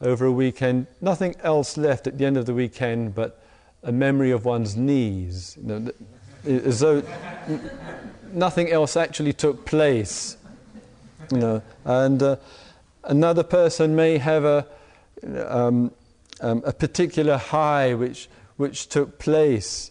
over 0.00 0.26
a 0.26 0.32
weekend 0.32 0.88
nothing 1.00 1.36
else 1.42 1.76
left 1.76 2.08
at 2.08 2.18
the 2.18 2.24
end 2.24 2.36
of 2.36 2.44
the 2.44 2.52
weekend 2.52 3.14
but 3.14 3.40
a 3.84 3.92
memory 3.92 4.32
of 4.32 4.44
one's 4.44 4.76
knees. 4.76 5.56
You 5.60 5.66
know, 5.68 5.92
as 6.44 6.80
though 6.80 7.02
nothing 8.32 8.70
else 8.70 8.96
actually 8.96 9.32
took 9.32 9.64
place. 9.64 10.36
You 11.30 11.38
know, 11.38 11.62
and 11.84 12.22
uh, 12.22 12.36
another 13.04 13.42
person 13.42 13.96
may 13.96 14.18
have 14.18 14.44
a, 14.44 14.66
um, 15.46 15.92
um, 16.40 16.62
a 16.66 16.72
particular 16.72 17.36
high 17.36 17.94
which, 17.94 18.28
which 18.56 18.88
took 18.88 19.18
place 19.18 19.90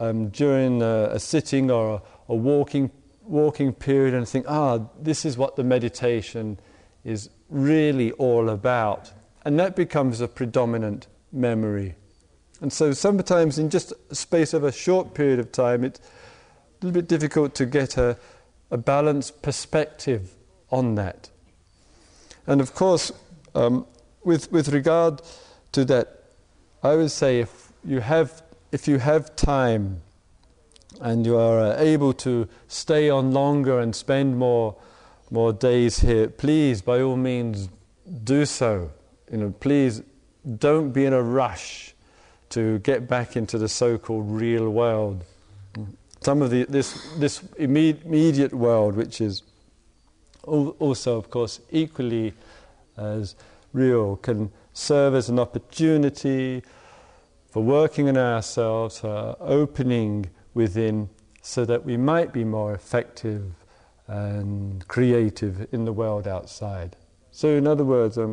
um, 0.00 0.28
during 0.28 0.82
a, 0.82 1.10
a, 1.12 1.20
sitting 1.20 1.70
or 1.70 1.94
a, 1.94 2.32
a, 2.32 2.36
walking, 2.36 2.90
walking 3.22 3.72
period 3.72 4.14
and 4.14 4.28
think, 4.28 4.46
ah, 4.48 4.80
this 5.00 5.24
is 5.24 5.38
what 5.38 5.56
the 5.56 5.64
meditation 5.64 6.58
is 7.04 7.30
really 7.48 8.12
all 8.12 8.48
about. 8.48 9.12
And 9.44 9.58
that 9.60 9.76
becomes 9.76 10.20
a 10.20 10.28
predominant 10.28 11.06
memory. 11.32 11.94
And 12.60 12.72
so 12.72 12.92
sometimes 12.92 13.58
in 13.58 13.70
just 13.70 13.92
a 14.10 14.14
space 14.14 14.54
of 14.54 14.64
a 14.64 14.72
short 14.72 15.14
period 15.14 15.38
of 15.38 15.52
time, 15.52 15.84
it's 15.84 16.00
a 16.00 16.86
little 16.86 16.94
bit 17.00 17.08
difficult 17.08 17.54
to 17.56 17.66
get 17.66 17.96
a, 17.96 18.16
a 18.70 18.76
balanced 18.76 19.42
perspective 19.42 20.34
on 20.70 20.94
that. 20.94 21.30
And 22.46 22.60
of 22.60 22.74
course, 22.74 23.12
um, 23.54 23.86
with, 24.22 24.50
with 24.52 24.68
regard 24.68 25.22
to 25.72 25.84
that, 25.86 26.22
I 26.82 26.94
would 26.96 27.10
say 27.10 27.40
if 27.40 27.72
you 27.84 28.00
have, 28.00 28.42
if 28.72 28.86
you 28.86 28.98
have 28.98 29.34
time 29.36 30.02
and 31.00 31.26
you 31.26 31.36
are 31.36 31.60
uh, 31.60 31.76
able 31.78 32.12
to 32.12 32.48
stay 32.68 33.10
on 33.10 33.32
longer 33.32 33.80
and 33.80 33.94
spend 33.94 34.38
more, 34.38 34.76
more 35.30 35.52
days 35.52 36.00
here, 36.00 36.28
please, 36.28 36.82
by 36.82 37.00
all 37.00 37.16
means, 37.16 37.68
do 38.22 38.44
so. 38.46 38.90
You 39.30 39.38
know, 39.38 39.54
please 39.58 40.02
don't 40.58 40.92
be 40.92 41.06
in 41.06 41.12
a 41.12 41.22
rush 41.22 41.93
to 42.54 42.78
get 42.80 43.08
back 43.08 43.36
into 43.36 43.58
the 43.58 43.68
so-called 43.68 44.30
real 44.30 44.70
world. 44.70 45.24
Some 46.20 46.40
of 46.40 46.50
the, 46.50 46.64
this, 46.64 47.04
this 47.16 47.42
immediate 47.58 48.54
world, 48.54 48.94
which 48.94 49.20
is 49.20 49.42
also, 50.44 51.18
of 51.18 51.30
course, 51.30 51.60
equally 51.72 52.32
as 52.96 53.34
real, 53.72 54.16
can 54.16 54.52
serve 54.72 55.16
as 55.16 55.28
an 55.28 55.40
opportunity 55.40 56.62
for 57.50 57.62
working 57.62 58.08
on 58.08 58.16
ourselves, 58.16 59.00
for 59.00 59.36
opening 59.40 60.26
within, 60.54 61.08
so 61.42 61.64
that 61.64 61.84
we 61.84 61.96
might 61.96 62.32
be 62.32 62.44
more 62.44 62.72
effective 62.72 63.52
and 64.06 64.86
creative 64.86 65.66
in 65.72 65.84
the 65.84 65.92
world 65.92 66.28
outside. 66.28 66.94
So, 67.32 67.48
in 67.48 67.66
other 67.66 67.84
words, 67.84 68.16
I 68.16 68.26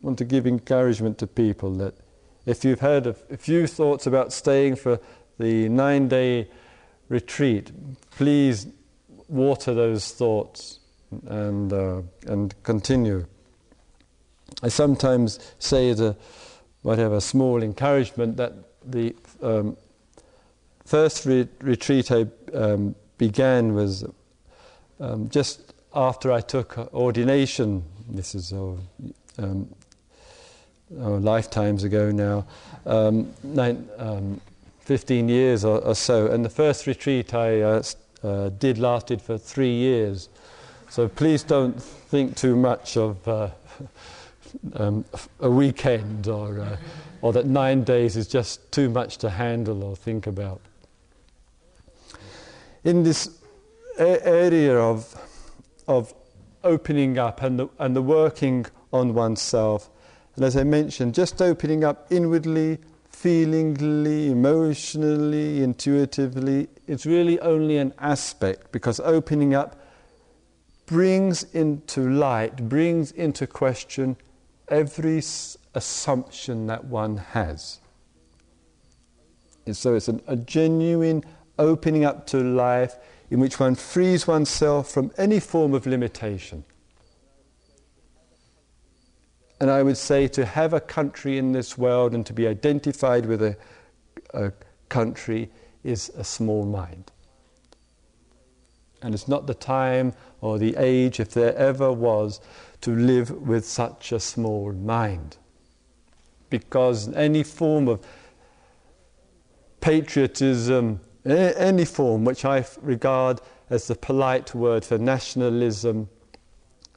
want 0.00 0.16
to 0.18 0.24
give 0.24 0.46
encouragement 0.46 1.18
to 1.18 1.26
people 1.26 1.74
that 1.74 1.94
if 2.48 2.64
you've 2.64 2.80
had 2.80 3.06
a, 3.06 3.14
few 3.36 3.66
thoughts 3.66 4.06
about 4.06 4.32
staying 4.32 4.76
for 4.76 4.98
the 5.38 5.68
nine 5.68 6.08
day 6.08 6.48
retreat, 7.08 7.70
please 8.10 8.66
water 9.28 9.74
those 9.74 10.10
thoughts 10.12 10.80
and, 11.26 11.72
uh, 11.72 12.00
and 12.26 12.54
continue. 12.62 13.26
I 14.62 14.68
sometimes 14.68 15.38
say 15.58 15.90
as 15.90 16.00
a 16.00 16.16
small 17.20 17.62
encouragement 17.62 18.38
that 18.38 18.54
the 18.84 19.14
um, 19.42 19.76
first 20.86 21.26
re- 21.26 21.48
retreat 21.60 22.10
I 22.10 22.26
um, 22.54 22.94
began 23.18 23.74
was 23.74 24.04
um, 25.00 25.28
just 25.28 25.74
after 25.94 26.32
I 26.32 26.40
took 26.40 26.78
ordination. 26.94 27.84
This 28.08 28.34
is 28.34 28.54
uh, 28.54 28.72
um, 29.38 29.68
oh, 31.00 31.14
lifetimes 31.14 31.84
ago 31.84 32.10
now, 32.10 32.46
um, 32.86 33.32
nine, 33.42 33.88
um, 33.98 34.40
15 34.80 35.28
years 35.28 35.64
or, 35.64 35.78
or, 35.80 35.94
so. 35.94 36.26
And 36.26 36.44
the 36.44 36.50
first 36.50 36.86
retreat 36.86 37.34
I 37.34 37.60
uh, 37.60 37.82
uh, 38.22 38.48
did 38.48 38.78
lasted 38.78 39.20
for 39.20 39.36
three 39.36 39.74
years. 39.74 40.28
So 40.88 41.08
please 41.08 41.42
don't 41.42 41.80
think 41.82 42.36
too 42.36 42.56
much 42.56 42.96
of 42.96 43.28
uh, 43.28 43.50
um, 44.74 45.04
a 45.40 45.50
weekend 45.50 46.26
or, 46.26 46.60
uh, 46.60 46.76
or 47.20 47.32
that 47.34 47.46
nine 47.46 47.84
days 47.84 48.16
is 48.16 48.26
just 48.26 48.72
too 48.72 48.88
much 48.88 49.18
to 49.18 49.30
handle 49.30 49.84
or 49.84 49.94
think 49.94 50.26
about. 50.26 50.60
In 52.84 53.02
this 53.02 53.28
a- 53.98 54.26
area 54.26 54.78
of, 54.78 55.14
of 55.86 56.14
opening 56.64 57.18
up 57.18 57.42
and 57.42 57.58
the, 57.58 57.68
and 57.78 57.94
the 57.94 58.02
working 58.02 58.64
on 58.92 59.12
oneself, 59.12 59.90
and 60.38 60.44
as 60.44 60.56
I 60.56 60.62
mentioned, 60.62 61.16
just 61.16 61.42
opening 61.42 61.82
up 61.82 62.06
inwardly, 62.12 62.78
feelingly, 63.10 64.30
emotionally, 64.30 65.64
intuitively, 65.64 66.68
it's 66.86 67.04
really 67.04 67.40
only 67.40 67.76
an 67.78 67.92
aspect 67.98 68.70
because 68.70 69.00
opening 69.00 69.56
up 69.56 69.82
brings 70.86 71.42
into 71.42 72.08
light, 72.08 72.68
brings 72.68 73.10
into 73.10 73.48
question 73.48 74.16
every 74.68 75.20
assumption 75.74 76.68
that 76.68 76.84
one 76.84 77.16
has. 77.16 77.80
And 79.66 79.76
so 79.76 79.96
it's 79.96 80.06
an, 80.06 80.22
a 80.28 80.36
genuine 80.36 81.24
opening 81.58 82.04
up 82.04 82.28
to 82.28 82.38
life 82.38 82.94
in 83.28 83.40
which 83.40 83.58
one 83.58 83.74
frees 83.74 84.28
oneself 84.28 84.88
from 84.88 85.10
any 85.18 85.40
form 85.40 85.74
of 85.74 85.84
limitation. 85.84 86.62
And 89.60 89.70
I 89.70 89.82
would 89.82 89.96
say 89.96 90.28
to 90.28 90.44
have 90.44 90.72
a 90.72 90.80
country 90.80 91.38
in 91.38 91.52
this 91.52 91.76
world 91.76 92.14
and 92.14 92.24
to 92.26 92.32
be 92.32 92.46
identified 92.46 93.26
with 93.26 93.42
a, 93.42 93.56
a 94.32 94.52
country 94.88 95.50
is 95.82 96.10
a 96.16 96.24
small 96.24 96.64
mind. 96.64 97.10
And 99.02 99.14
it's 99.14 99.28
not 99.28 99.46
the 99.46 99.54
time 99.54 100.12
or 100.40 100.58
the 100.58 100.76
age, 100.76 101.20
if 101.20 101.30
there 101.30 101.56
ever 101.56 101.92
was, 101.92 102.40
to 102.82 102.94
live 102.94 103.30
with 103.30 103.64
such 103.64 104.12
a 104.12 104.20
small 104.20 104.72
mind. 104.72 105.36
Because 106.50 107.12
any 107.14 107.42
form 107.42 107.88
of 107.88 108.04
patriotism, 109.80 111.00
any 111.24 111.84
form 111.84 112.24
which 112.24 112.44
I 112.44 112.64
regard 112.80 113.40
as 113.70 113.88
the 113.88 113.94
polite 113.94 114.54
word 114.54 114.84
for 114.84 114.98
nationalism, 114.98 116.08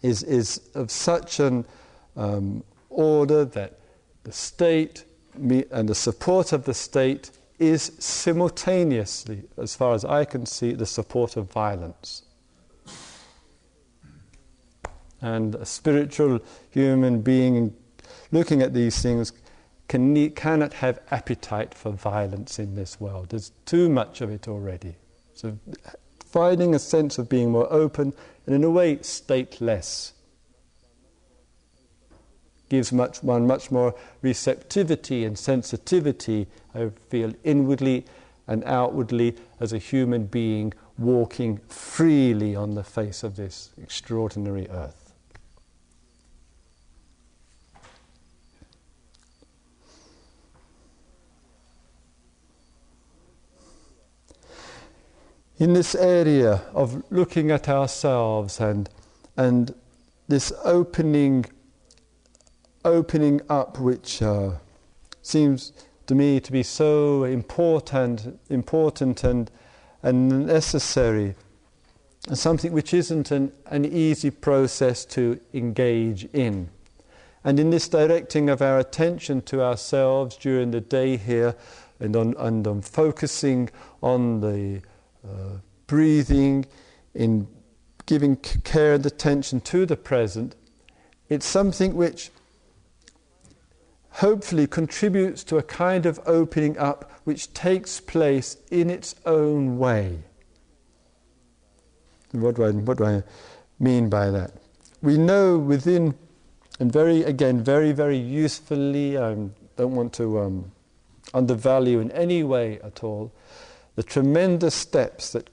is, 0.01 0.23
is 0.23 0.61
of 0.73 0.89
such 0.89 1.39
an 1.39 1.65
um, 2.15 2.63
order 2.89 3.45
that 3.45 3.79
the 4.23 4.31
state 4.31 5.05
and 5.33 5.89
the 5.89 5.95
support 5.95 6.51
of 6.51 6.65
the 6.65 6.73
state 6.73 7.31
is 7.59 7.91
simultaneously, 7.99 9.43
as 9.57 9.75
far 9.75 9.93
as 9.93 10.03
I 10.03 10.25
can 10.25 10.45
see, 10.45 10.73
the 10.73 10.85
support 10.85 11.37
of 11.37 11.51
violence. 11.51 12.23
And 15.21 15.53
a 15.55 15.65
spiritual 15.65 16.39
human 16.71 17.21
being 17.21 17.75
looking 18.31 18.61
at 18.61 18.73
these 18.73 19.01
things 19.01 19.31
can 19.87 20.31
cannot 20.31 20.73
have 20.73 20.99
appetite 21.11 21.73
for 21.73 21.91
violence 21.91 22.57
in 22.57 22.75
this 22.75 22.99
world. 22.99 23.29
There's 23.29 23.51
too 23.65 23.89
much 23.89 24.21
of 24.21 24.31
it 24.31 24.47
already. 24.47 24.95
So, 25.33 25.57
finding 26.25 26.73
a 26.73 26.79
sense 26.79 27.19
of 27.19 27.29
being 27.29 27.51
more 27.51 27.71
open 27.71 28.13
and, 28.45 28.55
in 28.55 28.63
a 28.63 28.69
way, 28.69 28.97
stateless 28.97 30.13
gives 32.71 32.93
much, 32.93 33.21
one 33.21 33.45
much 33.45 33.69
more 33.69 33.93
receptivity 34.21 35.25
and 35.25 35.37
sensitivity, 35.37 36.47
I 36.73 36.89
feel, 37.09 37.33
inwardly 37.43 38.05
and 38.47 38.63
outwardly 38.63 39.35
as 39.59 39.73
a 39.73 39.77
human 39.77 40.27
being 40.27 40.73
walking 40.97 41.57
freely 41.67 42.55
on 42.55 42.75
the 42.75 42.83
face 42.85 43.23
of 43.23 43.35
this 43.35 43.71
extraordinary 43.77 44.69
earth. 44.69 45.13
In 55.57 55.73
this 55.73 55.93
area 55.93 56.61
of 56.73 57.03
looking 57.11 57.51
at 57.51 57.67
ourselves 57.67 58.61
and, 58.61 58.89
and 59.35 59.75
this 60.29 60.53
opening, 60.63 61.45
opening 62.83 63.41
up, 63.49 63.79
which 63.79 64.21
uh, 64.21 64.51
seems 65.21 65.73
to 66.07 66.15
me 66.15 66.39
to 66.39 66.51
be 66.51 66.63
so 66.63 67.23
important, 67.23 68.39
important 68.49 69.23
and, 69.23 69.49
and 70.03 70.47
necessary, 70.47 71.35
and 72.27 72.37
something 72.37 72.71
which 72.71 72.93
isn't 72.93 73.31
an, 73.31 73.51
an 73.67 73.85
easy 73.85 74.29
process 74.29 75.05
to 75.05 75.39
engage 75.53 76.25
in. 76.33 76.69
And 77.43 77.59
in 77.59 77.69
this 77.71 77.87
directing 77.87 78.49
of 78.49 78.61
our 78.61 78.77
attention 78.77 79.41
to 79.43 79.61
ourselves 79.61 80.35
during 80.35 80.71
the 80.71 80.81
day 80.81 81.17
here, 81.17 81.55
and 81.99 82.15
on, 82.15 82.35
and 82.37 82.65
on 82.67 82.81
focusing 82.81 83.69
on 84.01 84.41
the 84.41 84.81
uh, 85.27 85.57
breathing, 85.87 86.65
in 87.13 87.47
giving 88.05 88.35
care 88.35 88.93
and 88.93 89.05
attention 89.05 89.61
to 89.61 89.85
the 89.85 89.97
present, 89.97 90.55
it's 91.29 91.45
something 91.45 91.95
which 91.95 92.31
hopefully 94.11 94.67
contributes 94.67 95.43
to 95.45 95.57
a 95.57 95.63
kind 95.63 96.05
of 96.05 96.19
opening 96.25 96.77
up 96.77 97.11
which 97.23 97.53
takes 97.53 97.99
place 97.99 98.57
in 98.69 98.89
its 98.89 99.15
own 99.25 99.77
way. 99.77 100.19
What 102.31 102.55
do 102.55 102.63
I, 102.63 102.71
what 102.71 102.97
do 102.97 103.05
I 103.05 103.23
mean 103.79 104.09
by 104.09 104.29
that? 104.29 104.51
We 105.01 105.17
know 105.17 105.57
within, 105.57 106.15
and 106.79 106.91
very, 106.91 107.23
again, 107.23 107.63
very, 107.63 107.91
very 107.91 108.17
usefully, 108.17 109.17
I 109.17 109.35
don't 109.75 109.95
want 109.95 110.13
to 110.13 110.39
um, 110.39 110.71
undervalue 111.33 111.99
in 111.99 112.11
any 112.11 112.43
way 112.43 112.79
at 112.81 113.03
all, 113.03 113.31
the 113.95 114.03
tremendous 114.03 114.75
steps 114.75 115.31
that 115.31 115.49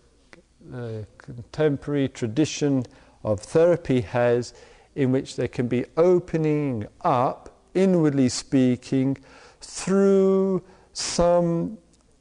uh, 0.72 1.04
contemporary 1.18 2.08
tradition 2.08 2.84
of 3.24 3.40
therapy 3.40 4.02
has 4.02 4.54
in 4.94 5.12
which 5.12 5.36
there 5.36 5.48
can 5.48 5.68
be 5.68 5.84
opening 5.96 6.86
up, 7.02 7.57
inwardly 7.78 8.28
speaking, 8.28 9.16
through 9.60 10.62
some 10.92 11.78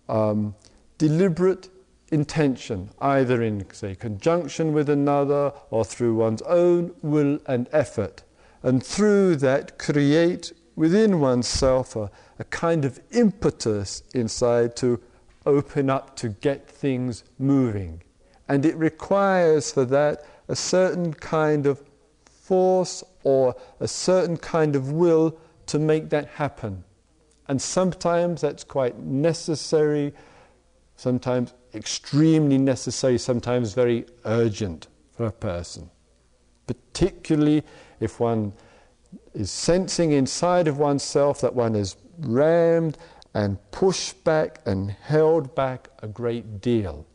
um, 0.08 0.56
deliberate 0.98 1.70
intention, 2.12 2.90
either 3.02 3.42
in, 3.42 3.66
say, 3.74 3.96
conjunction 3.96 4.74
with 4.74 4.90
another 4.90 5.52
or 5.70 5.84
through 5.84 6.16
one's 6.16 6.42
own 6.44 6.94
will 7.02 7.40
and 7.48 7.68
effort. 7.72 8.24
And 8.64 8.84
through 8.84 9.38
that, 9.38 9.78
create 9.78 10.54
within 10.76 11.20
oneself 11.20 11.96
a, 11.96 12.10
a 12.40 12.44
kind 12.46 12.86
of 12.86 13.00
impetus 13.12 14.04
inside 14.14 14.76
to 14.78 15.02
open 15.46 15.90
up 15.90 16.16
to 16.18 16.30
get 16.30 16.70
things 16.70 17.24
moving. 17.40 18.02
And 18.48 18.66
it 18.66 18.76
requires 18.78 19.72
for 19.72 19.86
that 19.86 20.24
a 20.48 20.56
certain 20.56 21.14
kind 21.14 21.66
of 21.66 21.84
force 22.26 23.04
or 23.24 23.56
a 23.80 23.88
certain 23.88 24.38
kind 24.38 24.76
of 24.76 24.92
will 24.92 25.38
to 25.68 25.80
make 25.80 26.10
that 26.10 26.28
happen. 26.28 26.84
And 27.48 27.62
sometimes 27.62 28.42
that's 28.42 28.64
quite 28.64 29.00
necessary, 29.00 30.14
sometimes 30.96 31.54
extremely 31.74 32.58
necessary, 32.58 33.18
sometimes 33.18 33.74
very 33.74 34.06
urgent 34.26 34.88
for 35.12 35.26
a 35.26 35.32
person. 35.32 35.90
Particularly 36.66 37.64
if 38.00 38.20
one 38.20 38.54
is 39.34 39.52
sensing 39.52 40.12
inside 40.12 40.68
of 40.68 40.78
oneself 40.78 41.42
that 41.42 41.56
one 41.56 41.76
is 41.76 41.96
rammed 42.20 42.98
and 43.34 43.58
pushed 43.72 44.24
back 44.24 44.60
and 44.66 44.92
held 44.92 45.56
back 45.56 45.90
a 46.02 46.08
great 46.08 46.60
deal 46.60 47.06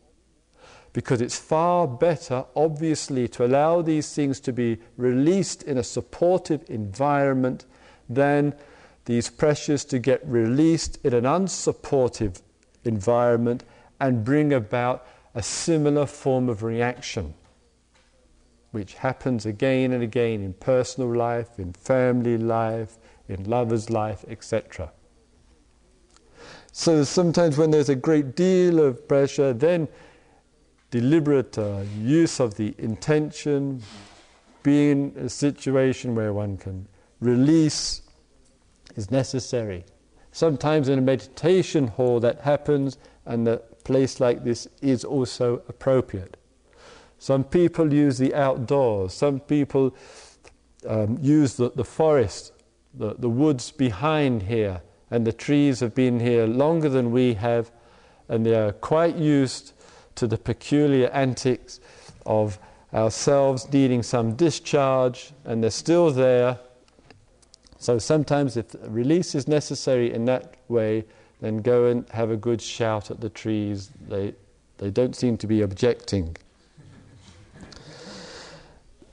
because 0.93 1.21
it's 1.21 1.37
far 1.37 1.87
better, 1.87 2.45
obviously, 2.55 3.27
to 3.27 3.45
allow 3.45 3.81
these 3.81 4.13
things 4.13 4.39
to 4.39 4.53
be 4.53 4.77
released 4.95 5.63
in 5.63 5.79
a 5.79 5.83
supportive 5.83 6.63
environment 6.69 7.65
than 8.09 8.53
these 9.05 9.29
pressures 9.29 9.83
to 9.85 9.99
get 9.99 10.25
released 10.25 10.97
in 11.03 11.13
an 11.13 11.25
unsupportive 11.25 12.41
environment 12.83 13.63
and 13.99 14.23
bring 14.23 14.53
about 14.53 15.05
a 15.35 15.43
similar 15.43 16.05
form 16.05 16.49
of 16.49 16.63
reaction, 16.63 17.33
which 18.71 18.95
happens 18.95 19.45
again 19.45 19.91
and 19.91 20.03
again 20.03 20.41
in 20.41 20.53
personal 20.53 21.13
life, 21.13 21.59
in 21.59 21.73
family 21.73 22.37
life, 22.37 22.97
in 23.27 23.43
lovers' 23.45 23.89
life, 23.89 24.23
etc. 24.27 24.91
So 26.71 27.03
sometimes 27.03 27.57
when 27.57 27.71
there's 27.71 27.89
a 27.89 27.95
great 27.95 28.35
deal 28.35 28.79
of 28.79 29.07
pressure, 29.07 29.53
then 29.53 29.87
deliberate 30.91 31.57
uh, 31.57 31.81
use 31.99 32.39
of 32.39 32.55
the 32.55 32.75
intention, 32.77 33.81
being 34.61 35.13
in 35.15 35.25
a 35.25 35.29
situation 35.29 36.15
where 36.15 36.33
one 36.33 36.57
can 36.57 36.87
release 37.23 38.01
is 38.95 39.09
necessary. 39.11 39.85
Sometimes 40.31 40.89
in 40.89 40.99
a 40.99 41.01
meditation 41.01 41.87
hall 41.87 42.19
that 42.19 42.41
happens, 42.41 42.97
and 43.25 43.47
a 43.47 43.57
place 43.83 44.19
like 44.19 44.43
this 44.43 44.67
is 44.81 45.03
also 45.03 45.61
appropriate. 45.67 46.37
Some 47.19 47.43
people 47.43 47.93
use 47.93 48.17
the 48.17 48.33
outdoors, 48.35 49.13
some 49.13 49.39
people 49.39 49.95
um, 50.87 51.17
use 51.21 51.55
the, 51.55 51.71
the 51.71 51.85
forest, 51.85 52.51
the, 52.93 53.15
the 53.15 53.29
woods 53.29 53.71
behind 53.71 54.43
here, 54.43 54.81
and 55.09 55.25
the 55.25 55.31
trees 55.31 55.79
have 55.79 55.95
been 55.95 56.19
here 56.19 56.45
longer 56.45 56.89
than 56.89 57.11
we 57.11 57.35
have, 57.35 57.71
and 58.27 58.45
they 58.45 58.55
are 58.55 58.73
quite 58.73 59.15
used 59.15 59.73
to 60.15 60.27
the 60.27 60.37
peculiar 60.37 61.07
antics 61.09 61.79
of 62.25 62.59
ourselves 62.93 63.71
needing 63.71 64.03
some 64.03 64.35
discharge, 64.35 65.31
and 65.45 65.63
they're 65.63 65.71
still 65.71 66.11
there. 66.11 66.59
So 67.83 67.99
sometimes, 67.99 68.55
if 68.55 68.73
release 68.87 69.35
is 69.35 69.45
necessary 69.45 70.13
in 70.13 70.23
that 70.23 70.55
way, 70.69 71.03
then 71.41 71.57
go 71.57 71.87
and 71.87 72.07
have 72.11 72.31
a 72.31 72.37
good 72.37 72.61
shout 72.61 73.11
at 73.11 73.19
the 73.19 73.27
trees. 73.27 73.91
They, 74.07 74.35
they 74.77 74.89
don't 74.89 75.13
seem 75.13 75.35
to 75.39 75.47
be 75.47 75.59
objecting. 75.63 76.37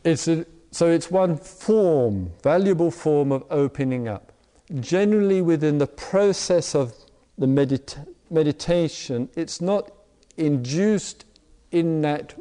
It's 0.05 0.29
a, 0.29 0.47
so 0.71 0.87
it's 0.87 1.11
one 1.11 1.37
form, 1.37 2.31
valuable 2.45 2.93
form 2.93 3.33
of 3.33 3.43
opening 3.51 4.07
up. 4.07 4.31
Generally, 4.79 5.43
within 5.43 5.79
the 5.79 5.89
process 5.89 6.73
of 6.77 6.95
the 7.37 7.47
medita- 7.47 8.07
meditation, 8.31 9.31
it's 9.35 9.61
not 9.61 9.91
induced 10.37 11.25
in 11.73 12.03
that 12.03 12.39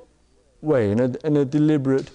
way, 0.61 0.91
in 0.91 0.99
a, 0.99 1.11
in 1.25 1.37
a 1.37 1.43
deliberate 1.43 2.11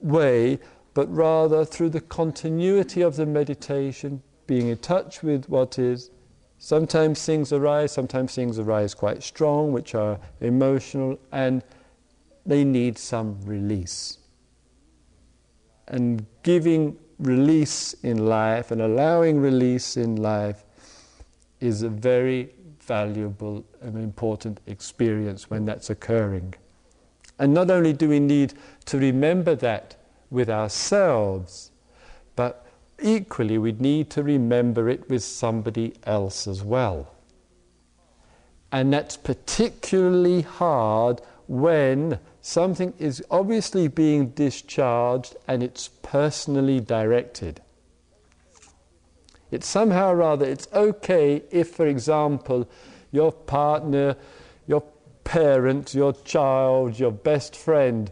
way, 0.00 0.58
but 0.96 1.14
rather 1.14 1.62
through 1.62 1.90
the 1.90 2.00
continuity 2.00 3.02
of 3.02 3.16
the 3.16 3.26
meditation, 3.26 4.22
being 4.46 4.68
in 4.68 4.78
touch 4.78 5.22
with 5.22 5.46
what 5.46 5.78
is. 5.78 6.10
Sometimes 6.56 7.22
things 7.22 7.52
arise, 7.52 7.92
sometimes 7.92 8.34
things 8.34 8.58
arise 8.58 8.94
quite 8.94 9.22
strong, 9.22 9.72
which 9.72 9.94
are 9.94 10.18
emotional, 10.40 11.18
and 11.32 11.62
they 12.46 12.64
need 12.64 12.96
some 12.96 13.38
release. 13.42 14.16
And 15.88 16.24
giving 16.42 16.96
release 17.18 17.92
in 18.02 18.24
life 18.26 18.70
and 18.70 18.80
allowing 18.80 19.38
release 19.38 19.98
in 19.98 20.16
life 20.16 20.64
is 21.60 21.82
a 21.82 21.90
very 21.90 22.54
valuable 22.80 23.66
and 23.82 23.98
important 23.98 24.60
experience 24.66 25.50
when 25.50 25.66
that's 25.66 25.90
occurring. 25.90 26.54
And 27.38 27.52
not 27.52 27.70
only 27.70 27.92
do 27.92 28.08
we 28.08 28.18
need 28.18 28.54
to 28.86 28.96
remember 28.96 29.54
that 29.56 29.96
with 30.30 30.48
ourselves, 30.48 31.70
but 32.34 32.66
equally 33.00 33.58
we 33.58 33.72
need 33.72 34.10
to 34.10 34.22
remember 34.22 34.88
it 34.88 35.08
with 35.08 35.22
somebody 35.22 35.94
else 36.04 36.46
as 36.46 36.62
well. 36.62 37.12
And 38.72 38.92
that's 38.92 39.16
particularly 39.16 40.42
hard 40.42 41.20
when 41.46 42.18
something 42.40 42.92
is 42.98 43.24
obviously 43.30 43.88
being 43.88 44.30
discharged 44.30 45.36
and 45.46 45.62
it's 45.62 45.88
personally 46.02 46.80
directed. 46.80 47.60
It's 49.50 49.66
somehow 49.66 50.12
or 50.12 50.22
other, 50.22 50.46
it's 50.46 50.66
okay 50.72 51.42
if, 51.50 51.70
for 51.70 51.86
example, 51.86 52.68
your 53.12 53.30
partner, 53.30 54.16
your 54.66 54.82
parent, 55.22 55.94
your 55.94 56.12
child, 56.12 56.98
your 56.98 57.12
best 57.12 57.54
friend 57.54 58.10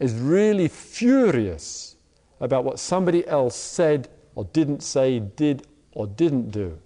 is 0.00 0.14
really 0.14 0.68
furious 0.68 1.96
about 2.40 2.64
what 2.64 2.78
somebody 2.78 3.26
else 3.26 3.56
said 3.56 4.08
or 4.34 4.44
didn't 4.52 4.82
say, 4.82 5.18
did 5.18 5.66
or 5.92 6.06
didn't 6.06 6.50
do. 6.50 6.78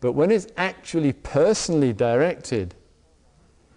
But 0.00 0.12
when 0.12 0.30
it's 0.30 0.48
actually 0.56 1.12
personally 1.12 1.92
directed, 1.92 2.74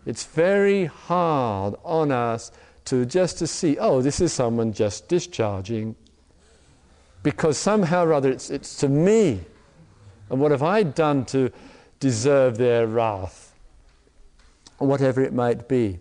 it's 0.06 0.26
very 0.26 0.86
hard 0.86 1.76
on 1.84 2.12
us 2.12 2.52
to 2.86 3.06
just 3.06 3.38
to 3.40 3.48
see, 3.48 3.78
oh, 3.78 4.02
this 4.02 4.20
is 4.20 4.34
someone 4.34 4.74
just 4.74 5.08
discharging. 5.08 5.96
Because 7.24 7.58
somehow 7.58 8.06
or 8.06 8.14
other 8.14 8.32
it's, 8.32 8.50
it's 8.50 8.78
to 8.78 8.90
me. 8.90 9.42
And 10.30 10.40
what 10.40 10.52
have 10.52 10.64
I 10.64 10.84
done 10.84 11.26
to 11.26 11.52
deserve 12.00 12.58
their 12.58 12.88
wrath? 12.88 13.54
Or 14.80 14.88
whatever 14.88 15.22
it 15.22 15.34
might 15.34 15.68
be. 15.68 16.00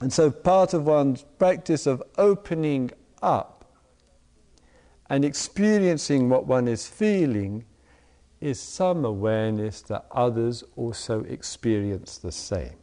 And 0.00 0.12
so 0.12 0.30
part 0.30 0.74
of 0.74 0.86
one's 0.86 1.24
practice 1.38 1.86
of 1.86 2.02
opening 2.16 2.90
up 3.20 3.64
and 5.10 5.24
experiencing 5.24 6.28
what 6.28 6.46
one 6.46 6.68
is 6.68 6.86
feeling 6.86 7.64
is 8.40 8.60
some 8.60 9.04
awareness 9.04 9.82
that 9.82 10.06
others 10.12 10.62
also 10.76 11.24
experience 11.24 12.18
the 12.18 12.30
same. 12.30 12.76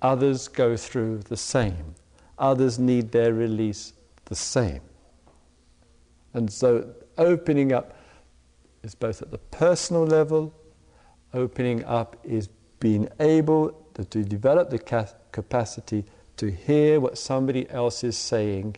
Others 0.00 0.46
go 0.46 0.76
through 0.76 1.18
the 1.18 1.36
same. 1.36 1.94
Others 2.38 2.78
need 2.78 3.10
their 3.10 3.34
release 3.34 3.94
the 4.26 4.36
same. 4.36 4.82
And 6.34 6.52
so 6.52 6.94
opening 7.16 7.72
up 7.72 7.96
is 8.84 8.94
both 8.94 9.22
at 9.22 9.32
the 9.32 9.38
personal 9.38 10.06
level, 10.06 10.54
opening 11.34 11.84
up 11.84 12.16
is 12.22 12.48
being 12.80 13.08
able 13.20 13.70
to, 13.94 14.24
develop 14.24 14.70
the 14.70 14.78
capacity 15.32 16.04
to 16.36 16.50
hear 16.50 17.00
what 17.00 17.18
somebody 17.18 17.68
else 17.70 18.04
is 18.04 18.16
saying. 18.16 18.76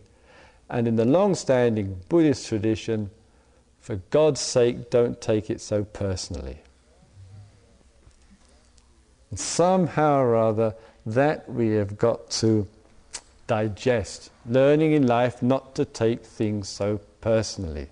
And 0.68 0.88
in 0.88 0.96
the 0.96 1.04
long 1.04 1.34
standing 1.34 2.00
Buddhist 2.08 2.48
tradition, 2.48 3.10
for 3.80 3.96
God's 4.10 4.40
sake, 4.40 4.90
don't 4.90 5.20
take 5.20 5.50
it 5.50 5.60
so 5.60 5.84
personally. 5.84 6.58
And 9.30 9.38
somehow 9.38 10.20
or 10.20 10.36
other, 10.36 10.74
that 11.06 11.48
we 11.48 11.70
have 11.70 11.98
got 11.98 12.30
to 12.30 12.66
digest, 13.46 14.30
learning 14.46 14.92
in 14.92 15.06
life 15.06 15.42
not 15.42 15.74
to 15.74 15.84
take 15.84 16.24
things 16.24 16.68
so 16.68 17.00
personally. 17.20 17.88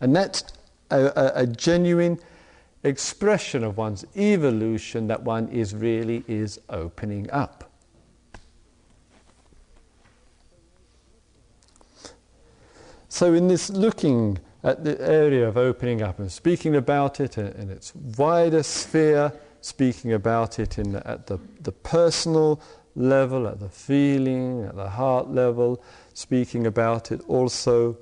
And 0.00 0.16
that's 0.16 0.42
a, 0.90 1.04
a, 1.04 1.32
a 1.42 1.46
genuine 1.46 2.18
expression 2.84 3.62
of 3.64 3.76
one's 3.76 4.04
evolution 4.16 5.06
that 5.08 5.22
one 5.22 5.48
is 5.48 5.74
really 5.74 6.24
is 6.26 6.60
opening 6.68 7.30
up. 7.30 7.70
So, 13.08 13.34
in 13.34 13.46
this 13.46 13.68
looking 13.68 14.38
at 14.64 14.84
the 14.84 15.00
area 15.00 15.46
of 15.46 15.56
opening 15.56 16.02
up 16.02 16.18
and 16.18 16.30
speaking 16.30 16.76
about 16.76 17.20
it 17.20 17.36
in, 17.36 17.70
its 17.70 17.94
wider 17.94 18.62
sphere, 18.62 19.32
speaking 19.60 20.12
about 20.12 20.58
it 20.58 20.78
in 20.78 20.96
at 20.96 21.26
the, 21.26 21.38
the 21.60 21.72
personal 21.72 22.60
level, 22.94 23.46
at 23.48 23.60
the 23.60 23.68
feeling, 23.68 24.64
at 24.64 24.76
the 24.76 24.88
heart 24.88 25.28
level, 25.28 25.82
speaking 26.14 26.66
about 26.66 27.12
it 27.12 27.20
also 27.28 27.96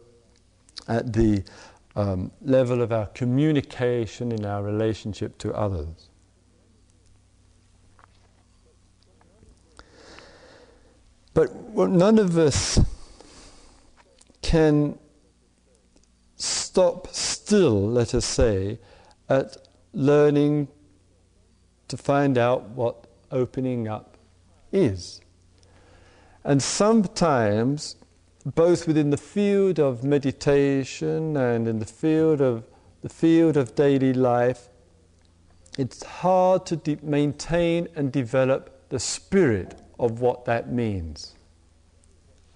at 0.89 1.13
the 1.13 1.43
um, 1.97 2.31
level 2.41 2.83
of 2.83 2.93
our 2.93 3.07
communication 3.07 4.33
in 4.33 4.45
our 4.45 4.63
relationship 4.63 5.39
to 5.39 5.53
others. 5.53 6.11
But 11.33 11.55
none 11.75 12.19
of 12.19 12.37
us 12.37 12.81
can 14.43 14.99
stop 16.37 17.09
still, 17.09 17.89
let 17.89 18.15
us 18.15 18.25
say, 18.25 18.79
at 19.29 19.57
learning 19.93 20.69
to 21.89 21.97
find 21.97 22.37
out 22.37 22.69
what 22.71 23.07
opening 23.31 23.89
up 23.89 24.17
is. 24.73 25.21
And 26.45 26.63
sometimes, 26.63 27.97
both 28.45 28.87
within 28.87 29.11
the 29.11 29.17
field 29.17 29.79
of 29.79 30.03
meditation 30.03 31.37
and 31.37 31.69
in 31.69 31.79
the 31.79 31.87
field 31.87 32.41
of 32.41 32.65
the 33.03 33.09
field 33.09 33.57
of 33.57 33.75
daily 33.75 34.13
life, 34.13 34.69
it's 35.79 36.03
hard 36.03 36.67
to 36.67 36.77
de- 36.77 36.99
maintain 37.03 37.89
and 37.95 38.13
develop 38.13 38.89
the 38.89 38.99
spirit 38.99 39.79
of 39.99 40.21
what 40.21 40.45
that 40.45 40.73
means. 40.73 41.35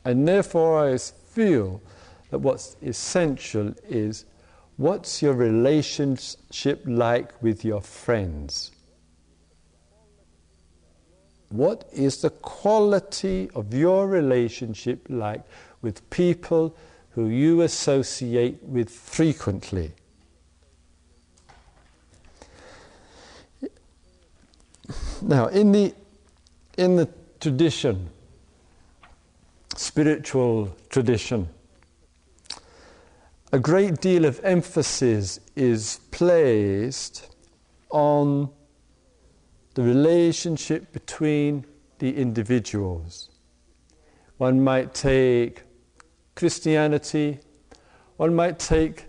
And 0.05 0.29
therefore, 0.29 0.87
I 0.89 0.99
feel 0.99 1.81
that 2.31 2.39
what's 2.39 2.77
essential 2.83 3.75
is 3.89 4.25
what's 4.77 5.23
your 5.23 5.35
relationship 5.35 6.83
like 6.85 7.43
with 7.43 7.65
your 7.65 7.81
friends? 7.81 8.73
What 11.49 11.89
is 11.93 12.21
the 12.21 12.31
quality 12.31 13.49
of 13.55 13.73
your 13.73 14.09
relationship 14.09 15.07
like 15.09 15.43
with 15.85 16.09
people 16.11 16.75
who 17.11 17.29
you 17.29 17.61
associate 17.61 18.61
with 18.63 18.91
frequently? 18.91 19.93
Now, 25.23 25.47
in 25.47 25.73
the, 25.73 25.95
in 26.77 26.97
the 26.97 27.09
tradition, 27.41 28.11
spiritual 29.77 30.75
tradition, 30.89 31.49
a 33.53 33.59
great 33.59 34.01
deal 34.01 34.25
of 34.25 34.41
emphasis 34.43 35.39
is 35.55 36.01
placed 36.11 37.35
on 37.91 38.51
the 39.75 39.83
relationship 39.83 40.93
between 40.93 41.65
the 41.99 42.17
individuals. 42.17 43.31
One 44.39 44.63
might 44.63 44.95
take 44.95 45.63
Christianity, 46.35 47.39
one 48.17 48.35
might 48.35 48.59
take 48.59 49.07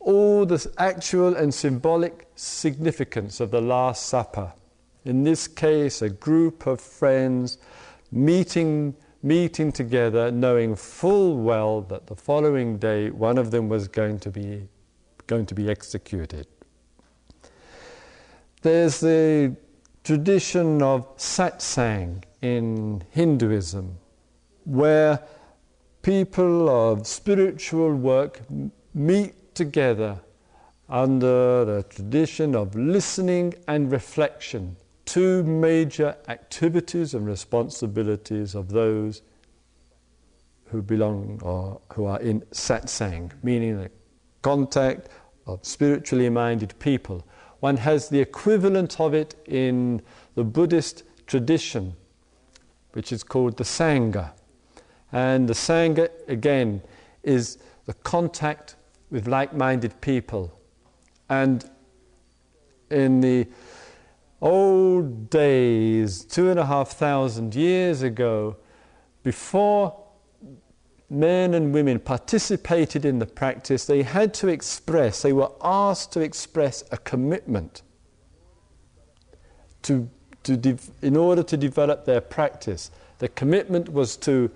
all 0.00 0.44
the 0.46 0.70
actual 0.78 1.34
and 1.34 1.52
symbolic 1.52 2.28
significance 2.34 3.40
of 3.40 3.50
the 3.50 3.60
Last 3.60 4.06
Supper. 4.06 4.52
In 5.04 5.24
this 5.24 5.48
case, 5.48 6.02
a 6.02 6.10
group 6.10 6.66
of 6.66 6.80
friends 6.80 7.58
meeting 8.10 8.94
meeting 9.24 9.72
together, 9.72 10.30
knowing 10.30 10.76
full 10.76 11.38
well 11.38 11.80
that 11.80 12.06
the 12.06 12.14
following 12.14 12.76
day 12.76 13.08
one 13.10 13.38
of 13.38 13.50
them 13.50 13.70
was 13.70 13.88
going 13.88 14.18
to 14.18 14.30
be, 14.30 14.68
going 15.26 15.46
to 15.46 15.54
be 15.54 15.70
executed. 15.70 16.46
There's 18.60 19.00
the 19.00 19.56
tradition 20.04 20.82
of 20.82 21.16
satsang 21.16 22.22
in 22.42 23.02
Hinduism, 23.10 23.96
where 24.64 25.20
people 26.04 26.68
of 26.68 27.06
spiritual 27.06 27.94
work 27.94 28.42
meet 28.94 29.54
together 29.54 30.20
under 30.88 31.64
the 31.64 31.82
tradition 31.88 32.54
of 32.54 32.76
listening 32.76 33.54
and 33.66 33.90
reflection 33.90 34.76
two 35.06 35.42
major 35.44 36.14
activities 36.28 37.14
and 37.14 37.26
responsibilities 37.26 38.54
of 38.54 38.68
those 38.68 39.22
who 40.66 40.82
belong 40.82 41.40
or 41.42 41.80
who 41.94 42.04
are 42.04 42.20
in 42.20 42.40
satsang, 42.52 43.32
meaning 43.42 43.78
the 43.78 43.90
contact 44.42 45.08
of 45.46 45.64
spiritually 45.64 46.28
minded 46.28 46.74
people. 46.80 47.26
One 47.60 47.78
has 47.78 48.10
the 48.10 48.20
equivalent 48.20 49.00
of 49.00 49.14
it 49.14 49.34
in 49.46 50.02
the 50.34 50.44
Buddhist 50.44 51.02
tradition, 51.26 51.94
which 52.92 53.10
is 53.10 53.22
called 53.22 53.56
the 53.56 53.64
Sangha. 53.64 54.32
And 55.14 55.48
the 55.48 55.54
Sangha, 55.54 56.10
again, 56.26 56.82
is 57.22 57.58
the 57.86 57.94
contact 57.94 58.74
with 59.12 59.28
like 59.28 59.54
minded 59.54 60.00
people. 60.00 60.58
And 61.28 61.64
in 62.90 63.20
the 63.20 63.46
old 64.42 65.30
days, 65.30 66.24
two 66.24 66.50
and 66.50 66.58
a 66.58 66.66
half 66.66 66.90
thousand 66.90 67.54
years 67.54 68.02
ago, 68.02 68.56
before 69.22 69.96
men 71.08 71.54
and 71.54 71.72
women 71.72 72.00
participated 72.00 73.04
in 73.04 73.20
the 73.20 73.26
practice, 73.26 73.84
they 73.84 74.02
had 74.02 74.34
to 74.34 74.48
express, 74.48 75.22
they 75.22 75.32
were 75.32 75.52
asked 75.62 76.10
to 76.14 76.20
express 76.22 76.82
a 76.90 76.96
commitment 76.96 77.82
to, 79.82 80.10
to 80.42 80.76
in 81.02 81.16
order 81.16 81.44
to 81.44 81.56
develop 81.56 82.04
their 82.04 82.20
practice. 82.20 82.90
The 83.18 83.28
commitment 83.28 83.92
was 83.92 84.16
to 84.16 84.50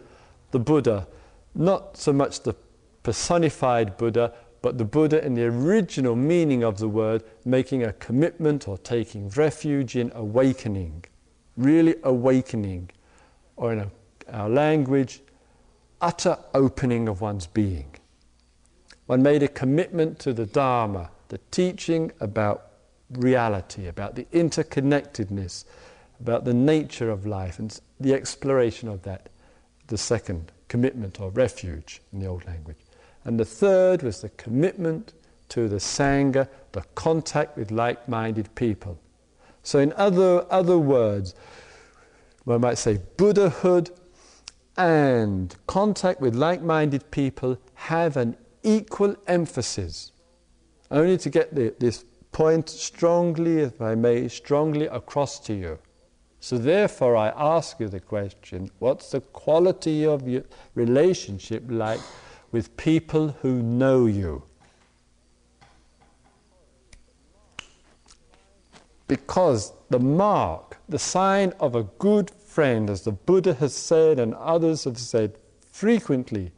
the 0.50 0.58
Buddha, 0.58 1.06
not 1.54 1.96
so 1.96 2.12
much 2.12 2.42
the 2.42 2.54
personified 3.02 3.96
Buddha, 3.96 4.32
but 4.60 4.78
the 4.78 4.84
Buddha, 4.84 5.24
in 5.24 5.34
the 5.34 5.44
original 5.44 6.16
meaning 6.16 6.64
of 6.64 6.78
the 6.78 6.88
word, 6.88 7.22
making 7.44 7.84
a 7.84 7.92
commitment 7.94 8.66
or 8.66 8.76
taking 8.78 9.28
refuge 9.30 9.96
in 9.96 10.10
awakening, 10.14 11.04
really 11.56 11.94
awakening, 12.02 12.90
or 13.56 13.72
in 13.72 13.78
a, 13.80 13.90
our 14.32 14.48
language, 14.48 15.20
utter 16.00 16.38
opening 16.54 17.08
of 17.08 17.20
one's 17.20 17.46
being. 17.46 17.94
One 19.06 19.22
made 19.22 19.42
a 19.42 19.48
commitment 19.48 20.18
to 20.20 20.32
the 20.32 20.46
Dharma, 20.46 21.10
the 21.28 21.38
teaching 21.50 22.12
about 22.20 22.72
reality, 23.10 23.86
about 23.86 24.16
the 24.16 24.24
interconnectedness, 24.32 25.64
about 26.20 26.44
the 26.44 26.54
nature 26.54 27.10
of 27.10 27.26
life 27.26 27.58
and 27.58 27.78
the 28.00 28.12
exploration 28.12 28.88
of 28.88 29.02
that. 29.02 29.28
The 29.88 29.98
second, 29.98 30.52
commitment 30.68 31.20
or 31.20 31.30
refuge 31.30 32.00
in 32.12 32.20
the 32.20 32.26
old 32.26 32.46
language. 32.46 32.78
And 33.24 33.38
the 33.38 33.44
third 33.44 34.02
was 34.02 34.20
the 34.20 34.28
commitment 34.30 35.12
to 35.50 35.68
the 35.68 35.76
Sangha, 35.76 36.48
the 36.72 36.82
contact 36.94 37.56
with 37.56 37.70
like 37.70 38.08
minded 38.08 38.54
people. 38.54 38.98
So, 39.62 39.78
in 39.80 39.92
other, 39.94 40.46
other 40.50 40.78
words, 40.78 41.34
one 42.44 42.60
might 42.60 42.78
say 42.78 43.00
Buddhahood 43.16 43.90
and 44.76 45.54
contact 45.66 46.20
with 46.20 46.34
like 46.34 46.62
minded 46.62 47.10
people 47.10 47.58
have 47.74 48.16
an 48.16 48.36
equal 48.62 49.16
emphasis. 49.26 50.12
Only 50.90 51.18
to 51.18 51.30
get 51.30 51.54
the, 51.54 51.74
this 51.78 52.04
point 52.32 52.68
strongly, 52.68 53.58
if 53.58 53.80
I 53.82 53.94
may, 53.94 54.28
strongly 54.28 54.86
across 54.86 55.40
to 55.40 55.54
you. 55.54 55.78
So, 56.40 56.56
therefore, 56.56 57.16
I 57.16 57.28
ask 57.36 57.80
you 57.80 57.88
the 57.88 58.00
question 58.00 58.70
what's 58.78 59.10
the 59.10 59.20
quality 59.20 60.06
of 60.06 60.28
your 60.28 60.44
relationship 60.74 61.64
like 61.68 62.00
with 62.52 62.76
people 62.76 63.36
who 63.42 63.62
know 63.62 64.06
you? 64.06 64.44
Because 69.08 69.72
the 69.90 69.98
mark, 69.98 70.78
the 70.88 70.98
sign 70.98 71.52
of 71.58 71.74
a 71.74 71.82
good 71.82 72.30
friend, 72.30 72.88
as 72.88 73.02
the 73.02 73.12
Buddha 73.12 73.54
has 73.54 73.74
said 73.74 74.20
and 74.20 74.34
others 74.34 74.84
have 74.84 74.98
said 74.98 75.38
frequently, 75.72 76.52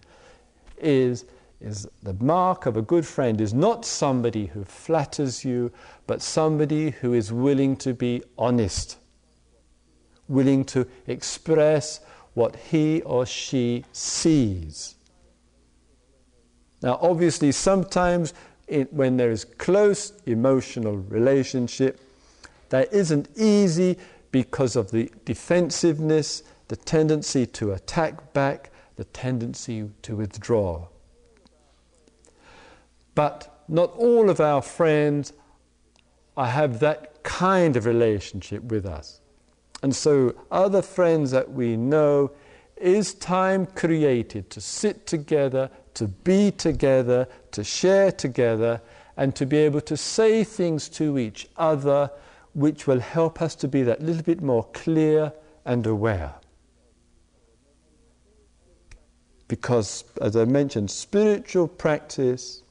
is, 0.76 1.24
is 1.60 1.88
the 2.02 2.14
mark 2.14 2.66
of 2.66 2.76
a 2.76 2.82
good 2.82 3.06
friend 3.06 3.40
is 3.40 3.54
not 3.54 3.86
somebody 3.86 4.46
who 4.46 4.64
flatters 4.64 5.44
you, 5.44 5.72
but 6.06 6.20
somebody 6.20 6.90
who 6.90 7.14
is 7.14 7.32
willing 7.32 7.76
to 7.76 7.94
be 7.94 8.22
honest 8.36 8.99
willing 10.30 10.64
to 10.64 10.86
express 11.06 12.00
what 12.34 12.56
he 12.56 13.02
or 13.02 13.26
she 13.26 13.84
sees. 13.92 14.94
Now, 16.82 16.98
obviously, 17.02 17.52
sometimes 17.52 18.32
it, 18.66 18.92
when 18.92 19.16
there 19.16 19.30
is 19.30 19.44
close 19.44 20.12
emotional 20.26 20.96
relationship, 20.96 22.00
that 22.70 22.92
isn't 22.92 23.28
easy 23.36 23.98
because 24.30 24.76
of 24.76 24.90
the 24.90 25.10
defensiveness, 25.24 26.42
the 26.68 26.76
tendency 26.76 27.46
to 27.46 27.72
attack 27.72 28.32
back, 28.32 28.70
the 28.96 29.04
tendency 29.04 29.90
to 30.02 30.16
withdraw. 30.16 30.86
But 33.14 33.64
not 33.68 33.90
all 33.96 34.30
of 34.30 34.40
our 34.40 34.62
friends 34.62 35.32
have 36.36 36.80
that 36.80 37.22
kind 37.22 37.76
of 37.76 37.86
relationship 37.86 38.62
with 38.64 38.86
us. 38.86 39.19
And 39.82 39.94
so, 39.94 40.34
other 40.50 40.82
friends 40.82 41.30
that 41.30 41.50
we 41.52 41.76
know, 41.76 42.32
is 42.76 43.14
time 43.14 43.66
created 43.66 44.48
to 44.50 44.60
sit 44.60 45.06
together, 45.06 45.70
to 45.94 46.08
be 46.08 46.50
together, 46.50 47.28
to 47.52 47.62
share 47.62 48.10
together, 48.10 48.80
and 49.16 49.34
to 49.36 49.44
be 49.44 49.58
able 49.58 49.82
to 49.82 49.96
say 49.96 50.44
things 50.44 50.88
to 50.88 51.18
each 51.18 51.48
other 51.56 52.10
which 52.54 52.86
will 52.86 53.00
help 53.00 53.40
us 53.42 53.54
to 53.54 53.68
be 53.68 53.82
that 53.82 54.02
little 54.02 54.22
bit 54.22 54.42
more 54.42 54.64
clear 54.72 55.32
and 55.64 55.86
aware. 55.86 56.34
Because, 59.46 60.04
as 60.20 60.36
I 60.36 60.44
mentioned, 60.44 60.90
spiritual 60.90 61.68
practice 61.68 62.62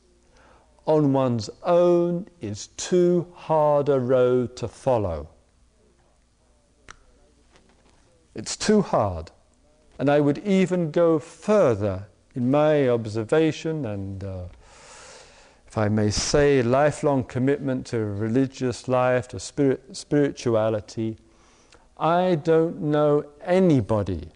on 0.86 1.14
one's 1.14 1.50
own 1.64 2.28
is 2.42 2.68
too 2.68 3.28
hard 3.36 3.90
a 3.90 4.00
road 4.00 4.56
to 4.58 4.68
follow. 4.68 5.30
It's 8.40 8.56
too 8.56 8.82
hard. 8.82 9.32
And 10.00 10.10
I 10.10 10.22
would 10.22 10.38
even 10.38 10.92
go 10.92 11.20
further 11.20 12.08
in 12.34 12.50
my 12.50 12.88
observation 12.88 13.86
and, 13.86 14.24
uh, 14.24 14.46
if 15.68 15.78
I 15.78 15.90
may 15.90 16.10
say, 16.10 16.64
lifelong 16.64 17.26
commitment 17.26 17.86
to 17.88 17.98
religious 17.98 18.88
life, 18.88 19.28
to 19.30 19.42
spirit, 19.42 19.94
spirituality. 19.98 21.18
I 21.98 22.36
don't 22.36 22.80
know 22.80 23.26
anybody 23.42 24.30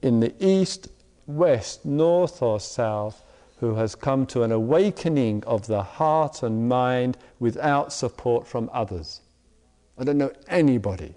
in 0.00 0.20
the 0.20 0.32
East, 0.40 0.88
West, 1.26 1.84
North, 1.84 2.40
or 2.40 2.58
South 2.58 3.22
who 3.58 3.74
has 3.74 3.94
come 3.94 4.24
to 4.28 4.42
an 4.42 4.52
awakening 4.52 5.44
of 5.46 5.66
the 5.66 5.82
heart 5.82 6.42
and 6.42 6.66
mind 6.66 7.18
without 7.40 7.92
support 7.92 8.46
from 8.46 8.70
others. 8.72 9.20
I 9.98 10.04
don't 10.04 10.16
know 10.16 10.32
anybody 10.48 11.14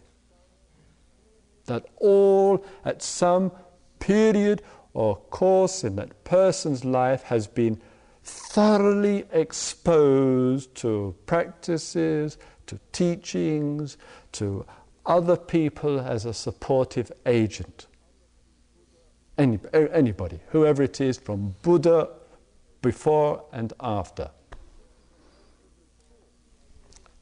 that 1.69 1.85
all 1.97 2.63
at 2.83 3.01
some 3.01 3.51
period 3.99 4.61
or 4.93 5.15
course 5.15 5.83
in 5.83 5.95
that 5.95 6.23
person's 6.23 6.83
life 6.83 7.23
has 7.23 7.47
been 7.47 7.79
thoroughly 8.23 9.25
exposed 9.31 10.75
to 10.75 11.15
practices, 11.25 12.37
to 12.67 12.79
teachings, 12.91 13.97
to 14.33 14.65
other 15.05 15.37
people 15.37 15.99
as 15.99 16.25
a 16.25 16.33
supportive 16.33 17.11
agent. 17.25 17.87
Any, 19.37 19.59
anybody, 19.73 20.39
whoever 20.49 20.83
it 20.83 20.99
is, 20.99 21.17
from 21.17 21.55
Buddha 21.61 22.09
before 22.81 23.45
and 23.53 23.73
after. 23.79 24.31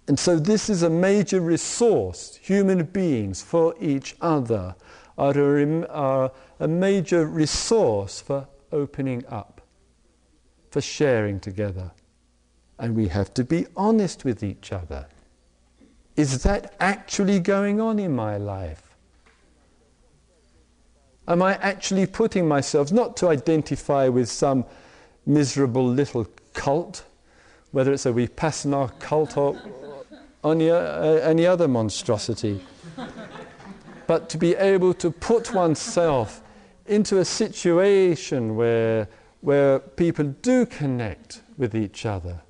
And 0.07 0.17
so, 0.17 0.39
this 0.39 0.69
is 0.69 0.83
a 0.83 0.89
major 0.89 1.41
resource. 1.41 2.39
Human 2.41 2.85
beings 2.85 3.41
for 3.41 3.75
each 3.79 4.15
other 4.21 4.75
are 5.17 5.37
a, 5.37 5.87
are 5.87 6.31
a 6.59 6.67
major 6.67 7.25
resource 7.25 8.21
for 8.21 8.47
opening 8.71 9.25
up, 9.27 9.61
for 10.71 10.79
sharing 10.79 11.39
together. 11.39 11.91
And 12.79 12.95
we 12.95 13.09
have 13.09 13.33
to 13.33 13.43
be 13.43 13.65
honest 13.75 14.23
with 14.23 14.43
each 14.43 14.71
other. 14.71 15.07
Is 16.15 16.43
that 16.43 16.73
actually 16.79 17.39
going 17.39 17.81
on 17.81 17.99
in 17.99 18.15
my 18.15 18.37
life? 18.37 18.95
Am 21.27 21.41
I 21.41 21.55
actually 21.55 22.05
putting 22.05 22.47
myself, 22.47 22.91
not 22.93 23.17
to 23.17 23.27
identify 23.27 24.07
with 24.07 24.29
some 24.29 24.63
miserable 25.25 25.85
little 25.85 26.25
cult, 26.53 27.03
whether 27.71 27.91
it's 27.91 28.05
a 28.05 28.11
Vipassana 28.13 28.97
cult 28.99 29.35
or 29.35 29.59
any, 30.43 30.69
uh, 30.69 31.01
any 31.01 31.45
other 31.45 31.67
monstrosity. 31.67 32.61
but 34.07 34.29
to 34.29 34.37
be 34.37 34.55
able 34.55 34.93
to 34.95 35.11
put 35.11 35.53
oneself 35.53 36.41
into 36.85 37.19
a 37.19 37.25
situation 37.25 38.55
where, 38.55 39.09
where 39.41 39.79
people 39.79 40.25
do 40.41 40.65
connect 40.65 41.41
with 41.57 41.75
each 41.75 42.05
other, 42.05 42.41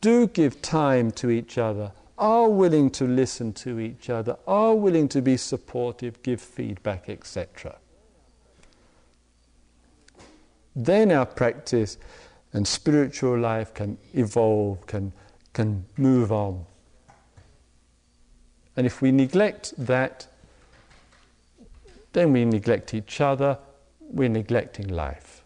do 0.00 0.26
give 0.26 0.62
time 0.62 1.10
to 1.12 1.30
each 1.30 1.58
other, 1.58 1.92
are 2.18 2.48
willing 2.48 2.90
to 2.90 3.04
listen 3.04 3.52
to 3.52 3.78
each 3.80 4.08
other, 4.08 4.36
are 4.46 4.74
willing 4.74 5.08
to 5.08 5.20
be 5.20 5.36
supportive, 5.36 6.22
give 6.22 6.40
feedback, 6.40 7.08
etc. 7.08 7.76
Then 10.74 11.12
our 11.12 11.26
practice 11.26 11.98
and 12.52 12.66
spiritual 12.66 13.38
life 13.38 13.74
can 13.74 13.98
evolve, 14.14 14.86
can, 14.86 15.12
can 15.52 15.84
move 15.96 16.32
on. 16.32 16.64
And 18.76 18.86
if 18.86 19.02
we 19.02 19.12
neglect 19.12 19.74
that, 19.76 20.26
then 22.12 22.32
we 22.32 22.44
neglect 22.44 22.94
each 22.94 23.20
other, 23.20 23.58
we're 24.00 24.28
neglecting 24.28 24.88
life. 24.88 25.42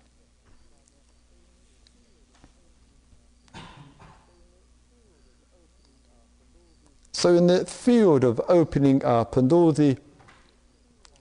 So, 7.12 7.34
in 7.34 7.46
the 7.46 7.64
field 7.64 8.24
of 8.24 8.40
opening 8.46 9.02
up 9.04 9.36
and 9.36 9.50
all 9.50 9.72
the 9.72 9.96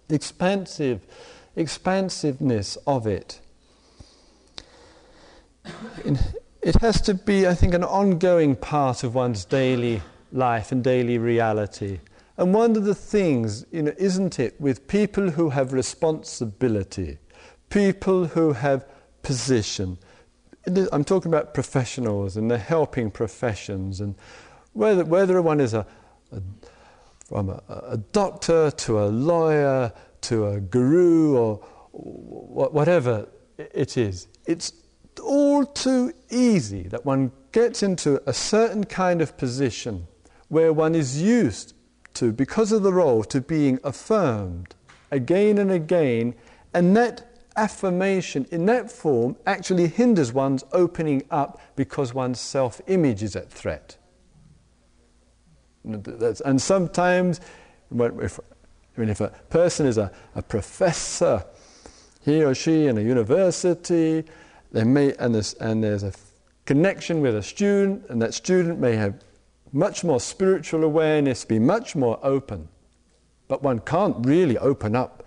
expansive, 0.09 1.01
expansiveness 1.55 2.77
of 2.85 3.07
it, 3.07 3.39
it 6.61 6.75
has 6.81 7.01
to 7.01 7.13
be, 7.13 7.47
I 7.47 7.53
think, 7.53 7.73
an 7.73 7.83
ongoing 7.83 8.55
part 8.55 9.03
of 9.03 9.15
one's 9.15 9.45
daily 9.45 10.01
life 10.35 10.71
and 10.71 10.83
daily 10.83 11.17
reality. 11.17 11.99
And 12.37 12.53
one 12.53 12.75
of 12.75 12.83
the 12.83 12.95
things, 12.95 13.65
you 13.71 13.83
know, 13.83 13.93
isn't 13.97 14.39
it, 14.39 14.59
with 14.59 14.87
people 14.87 15.31
who 15.31 15.49
have 15.49 15.71
responsibility, 15.71 17.17
people 17.69 18.25
who 18.27 18.53
have 18.53 18.85
position, 19.23 19.97
I'm 20.91 21.05
talking 21.05 21.31
about 21.31 21.53
professionals 21.53 22.35
and 22.35 22.51
the 22.51 22.57
helping 22.57 23.09
professions, 23.11 24.01
and 24.01 24.15
whether, 24.73 25.05
whether 25.05 25.41
one 25.41 25.61
is 25.61 25.73
a, 25.73 25.87
a 26.31 26.41
from 27.27 27.49
a, 27.49 27.63
a, 27.69 27.97
doctor 27.97 28.69
to 28.69 28.99
a 28.99 29.07
lawyer 29.07 29.91
to 30.21 30.47
a 30.47 30.59
guru 30.59 31.35
or 31.35 31.55
whatever 31.91 33.27
it 33.57 33.97
is, 33.97 34.27
it's 34.45 34.73
all 35.23 35.65
too 35.65 36.13
easy 36.29 36.83
that 36.83 37.03
one 37.05 37.31
gets 37.51 37.81
into 37.81 38.21
a 38.27 38.33
certain 38.33 38.83
kind 38.83 39.21
of 39.21 39.37
position 39.37 40.07
where 40.49 40.71
one 40.71 40.95
is 40.95 41.21
used 41.21 41.73
to, 42.15 42.31
because 42.31 42.71
of 42.71 42.83
the 42.83 42.93
role, 42.93 43.23
to 43.23 43.41
being 43.41 43.79
affirmed 43.83 44.75
again 45.11 45.57
and 45.57 45.71
again, 45.71 46.35
and 46.73 46.95
that 46.95 47.35
affirmation 47.55 48.45
in 48.51 48.65
that 48.65 48.91
form 48.91 49.35
actually 49.45 49.87
hinders 49.87 50.33
one's 50.33 50.63
opening 50.71 51.23
up 51.31 51.61
because 51.75 52.13
one's 52.13 52.39
self 52.39 52.81
image 52.87 53.23
is 53.23 53.35
at 53.35 53.49
threat. 53.49 53.97
And 55.83 56.61
sometimes, 56.61 57.39
if, 57.91 58.39
I 58.39 58.99
mean, 58.99 59.09
if 59.09 59.21
a 59.21 59.29
person 59.49 59.85
is 59.85 59.97
a, 59.97 60.11
a 60.33 60.41
professor, 60.41 61.45
he 62.21 62.43
or 62.43 62.55
she 62.55 62.87
in 62.87 62.97
a 62.97 63.01
university, 63.01 64.25
they 64.71 64.83
may, 64.83 65.13
and 65.13 65.35
and 65.61 65.83
there's 65.83 66.03
a 66.03 66.11
connection 66.65 67.21
with 67.21 67.35
a 67.35 67.43
student, 67.43 68.05
and 68.09 68.21
that 68.21 68.33
student 68.33 68.79
may 68.79 68.95
have 68.95 69.23
much 69.75 70.05
more 70.05 70.21
spiritual 70.21 70.85
awareness, 70.85 71.43
be 71.43 71.59
much 71.59 71.97
more 71.97 72.17
open. 72.23 72.69
But 73.49 73.61
one 73.61 73.79
can't 73.79 74.25
really 74.25 74.57
open 74.57 74.95
up 74.95 75.25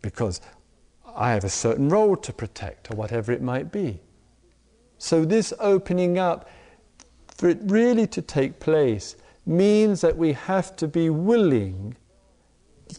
because 0.00 0.40
I 1.16 1.32
have 1.32 1.42
a 1.42 1.50
certain 1.50 1.88
role 1.88 2.16
to 2.16 2.32
protect, 2.32 2.92
or 2.92 2.96
whatever 2.96 3.32
it 3.32 3.42
might 3.42 3.72
be. 3.72 4.00
So, 4.98 5.24
this 5.24 5.52
opening 5.58 6.16
up, 6.16 6.48
for 7.26 7.48
it 7.48 7.58
really 7.62 8.06
to 8.06 8.22
take 8.22 8.60
place, 8.60 9.16
means 9.44 10.00
that 10.00 10.16
we 10.16 10.32
have 10.32 10.76
to 10.76 10.86
be 10.86 11.10
willing 11.10 11.96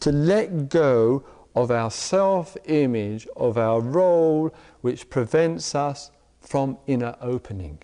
to 0.00 0.12
let 0.12 0.68
go 0.68 1.24
of 1.56 1.70
our 1.70 1.90
self 1.90 2.58
image, 2.66 3.26
of 3.36 3.56
our 3.56 3.80
role, 3.80 4.54
which 4.82 5.08
prevents 5.08 5.74
us 5.74 6.10
from 6.40 6.76
inner 6.86 7.16
opening. 7.22 7.78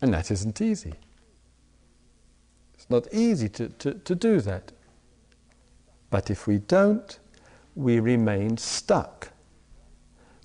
And 0.00 0.14
that 0.14 0.30
isn't 0.30 0.60
easy. 0.60 0.94
It's 2.74 2.88
not 2.88 3.06
easy 3.12 3.48
to, 3.50 3.68
to, 3.68 3.94
to 3.94 4.14
do 4.14 4.40
that. 4.40 4.72
But 6.08 6.30
if 6.30 6.46
we 6.46 6.58
don't, 6.58 7.18
we 7.74 8.00
remain 8.00 8.56
stuck. 8.56 9.28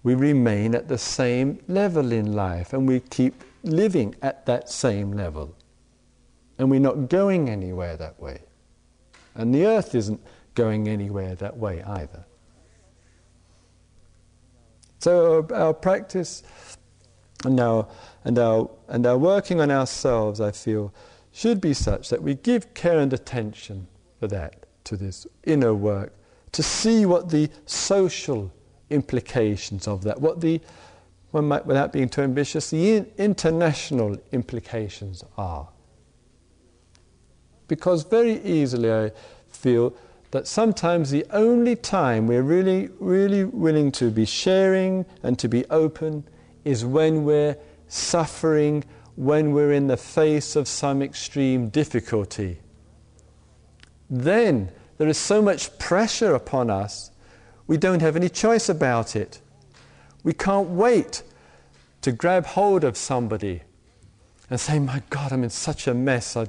We 0.04 0.14
remain 0.14 0.76
at 0.76 0.88
the 0.88 0.98
same 0.98 1.60
level 1.68 2.12
in 2.12 2.34
life 2.34 2.74
and 2.74 2.88
we 2.88 3.00
keep 3.00 3.44
living 3.64 4.16
at 4.22 4.46
that 4.46 4.70
same 4.70 5.14
level. 5.14 5.56
And 6.58 6.70
we're 6.70 6.80
not 6.80 7.10
going 7.10 7.50
anywhere 7.50 7.98
that 7.98 8.20
way. 8.20 8.42
And 9.34 9.54
the 9.54 9.66
earth 9.66 9.96
isn't 9.96 10.22
going 10.54 10.88
anywhere 10.88 11.36
that 11.36 11.58
way 11.58 11.82
either. 11.84 12.26
So 15.00 15.48
our, 15.50 15.56
our 15.56 15.74
practice 15.74 16.44
our, 17.46 17.88
and, 18.26 18.40
our, 18.40 18.70
and 18.88 19.06
our 19.06 19.18
working 19.18 19.62
on 19.62 19.72
ourselves, 19.72 20.42
I 20.42 20.52
feel, 20.52 20.94
should 21.32 21.62
be 21.62 21.74
such 21.74 22.10
that 22.10 22.24
we 22.24 22.34
give 22.34 22.74
care 22.74 23.00
and 23.00 23.14
attention 23.14 23.88
for 24.20 24.28
that, 24.28 24.66
to 24.86 24.98
this 24.98 25.28
inner 25.44 25.74
work, 25.74 26.12
to 26.52 26.64
see 26.64 27.06
what 27.06 27.30
the 27.30 27.50
social 27.66 28.52
implications 28.90 29.88
of 29.88 30.04
that, 30.04 30.20
what 30.20 30.42
the, 30.42 30.60
one 31.32 31.48
might, 31.48 31.66
without 31.66 31.94
being 31.94 32.10
too 32.10 32.22
ambitious, 32.22 32.72
the 32.72 32.96
in, 32.96 33.12
international 33.18 34.18
implications 34.32 35.24
are. 35.38 35.70
Because 37.68 38.04
very 38.04 38.42
easily 38.42 38.92
I 38.92 39.12
feel 39.50 39.96
that 40.32 40.48
sometimes 40.48 41.12
the 41.12 41.26
only 41.32 41.76
time 41.76 42.28
we're 42.28 42.42
really, 42.42 42.90
really 43.00 43.44
willing 43.44 43.92
to 43.92 44.10
be 44.10 44.26
sharing 44.26 45.06
and 45.22 45.38
to 45.40 45.48
be 45.48 45.66
open 45.66 46.24
is 46.64 46.84
when 46.84 47.24
we're 47.24 47.56
suffering, 47.88 48.84
when 49.16 49.54
we're 49.54 49.72
in 49.72 49.88
the 49.88 49.98
face 49.98 50.56
of 50.56 50.68
some 50.68 51.02
extreme 51.02 51.70
difficulty. 51.70 52.60
Then 54.10 54.72
there 54.98 55.08
is 55.08 55.18
so 55.18 55.42
much 55.42 55.78
pressure 55.80 56.36
upon 56.36 56.70
us, 56.70 57.12
we 57.68 57.78
don't 57.78 58.02
have 58.02 58.16
any 58.16 58.30
choice 58.30 58.70
about 58.70 59.16
it. 59.16 59.42
We 60.24 60.34
can't 60.34 60.70
wait 60.70 61.24
to 62.02 62.12
grab 62.12 62.46
hold 62.46 62.84
of 62.84 62.96
somebody 62.98 63.62
and 64.50 64.60
say, 64.60 64.80
My 64.80 65.02
God, 65.10 65.34
I'm 65.34 65.44
in 65.44 65.50
such 65.50 65.88
a 65.88 65.94
mess. 65.94 66.38
I, 66.38 66.48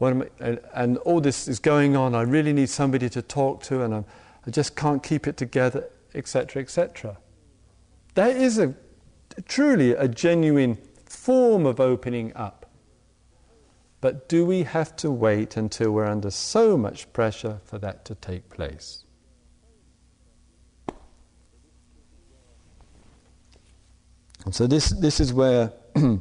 and, 0.00 0.60
and, 0.74 0.96
all 0.98 1.20
this 1.20 1.46
is 1.46 1.58
going 1.58 1.94
on. 1.94 2.14
I 2.14 2.22
really 2.22 2.54
need 2.54 2.70
somebody 2.70 3.10
to 3.10 3.20
talk 3.20 3.62
to, 3.64 3.82
and 3.82 3.94
I'm, 3.94 4.04
I 4.46 4.50
just 4.50 4.74
can't 4.74 5.02
keep 5.02 5.26
it 5.26 5.36
together, 5.36 5.90
etc., 6.14 6.62
etc. 6.62 7.18
That 8.14 8.34
is 8.36 8.58
a 8.58 8.74
truly 9.40 9.92
a 9.92 10.08
genuine 10.08 10.78
form 11.06 11.66
of 11.66 11.80
opening 11.80 12.32
up. 12.34 12.66
But 14.00 14.28
do 14.28 14.46
we 14.46 14.62
have 14.62 14.96
to 14.96 15.10
wait 15.10 15.56
until 15.56 15.90
we're 15.90 16.06
under 16.06 16.30
so 16.30 16.76
much 16.76 17.12
pressure 17.12 17.60
for 17.64 17.78
that 17.78 18.04
to 18.06 18.14
take 18.14 18.48
place? 18.48 19.04
And 24.44 24.54
so 24.54 24.66
this, 24.66 24.88
this 24.90 25.20
is 25.20 25.34
where 25.34 25.72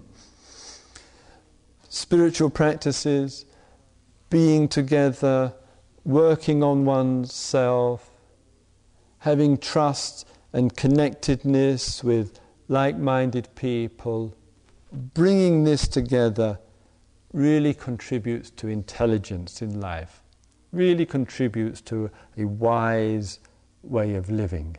spiritual 1.90 2.50
practices, 2.50 3.46
being 4.30 4.68
together, 4.68 5.54
working 6.04 6.62
on 6.62 6.86
oneself, 6.86 8.12
having 9.20 9.58
trust 9.58 10.28
and 10.52 10.76
connectedness 10.76 12.04
with 12.04 12.40
like 12.70 12.98
minded 12.98 13.50
people, 13.56 14.38
bringing 14.92 15.64
this 15.64 15.88
together 15.88 16.60
really 17.34 17.74
contributes 17.74 18.52
to 18.52 18.68
intelligence 18.68 19.62
in 19.62 19.82
life, 19.82 20.22
really 20.72 21.06
contributes 21.06 21.82
to 21.82 22.10
a 22.38 22.46
wise 22.46 23.40
way 23.82 24.14
of 24.14 24.30
living. 24.30 24.78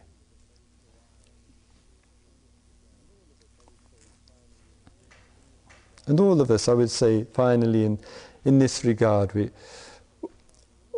And 6.07 6.19
all 6.19 6.41
of 6.41 6.51
us, 6.51 6.69
I 6.69 6.75
would 6.75 6.91
say, 6.91 7.25
finally, 7.25 7.85
in, 7.85 7.99
in 8.45 8.59
this 8.61 8.85
regard, 8.85 9.35
we, 9.35 9.51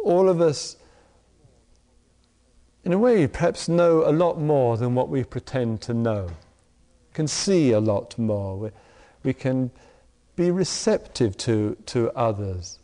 all 0.05 0.29
of 0.29 0.41
us, 0.41 0.77
in 2.85 2.93
a 2.93 2.99
way, 2.99 3.27
perhaps 3.27 3.69
know 3.69 4.07
a 4.07 4.13
lot 4.13 4.39
more 4.39 4.77
than 4.77 4.95
what 4.95 5.09
we 5.09 5.25
pretend 5.25 5.81
to 5.83 5.95
know 5.95 6.31
can 7.13 7.29
see 7.29 7.73
a 7.73 7.81
lot 7.81 8.19
more. 8.19 8.57
We, 8.57 8.71
we 9.23 9.33
can 9.33 9.71
be 10.37 10.51
receptive 10.51 11.37
to, 11.39 11.77
to 11.87 12.11
others. 12.13 12.79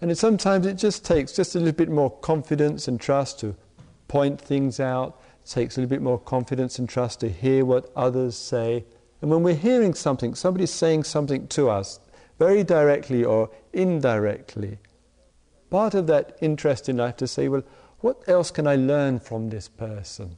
And 0.00 0.10
it, 0.10 0.18
sometimes 0.18 0.66
it 0.66 0.74
just 0.74 1.04
takes 1.04 1.32
just 1.32 1.54
a 1.54 1.58
little 1.58 1.72
bit 1.72 1.88
more 1.88 2.10
confidence 2.10 2.88
and 2.88 3.00
trust 3.00 3.40
to 3.40 3.54
point 4.08 4.40
things 4.40 4.80
out. 4.80 5.20
It 5.44 5.48
takes 5.48 5.76
a 5.76 5.80
little 5.80 5.90
bit 5.90 6.02
more 6.02 6.18
confidence 6.18 6.78
and 6.78 6.88
trust 6.88 7.20
to 7.20 7.28
hear 7.28 7.64
what 7.64 7.90
others 7.96 8.36
say. 8.36 8.84
And 9.20 9.30
when 9.30 9.42
we're 9.42 9.54
hearing 9.54 9.94
something, 9.94 10.34
somebody's 10.34 10.72
saying 10.72 11.04
something 11.04 11.46
to 11.48 11.70
us, 11.70 12.00
very 12.38 12.64
directly 12.64 13.24
or 13.24 13.50
indirectly, 13.72 14.78
part 15.70 15.94
of 15.94 16.08
that 16.08 16.36
interest 16.40 16.88
in 16.88 16.96
life 16.96 17.16
to 17.18 17.26
say, 17.26 17.48
well, 17.48 17.62
what 18.00 18.22
else 18.26 18.50
can 18.50 18.66
I 18.66 18.74
learn 18.74 19.20
from 19.20 19.48
this 19.48 19.68
person? 19.68 20.36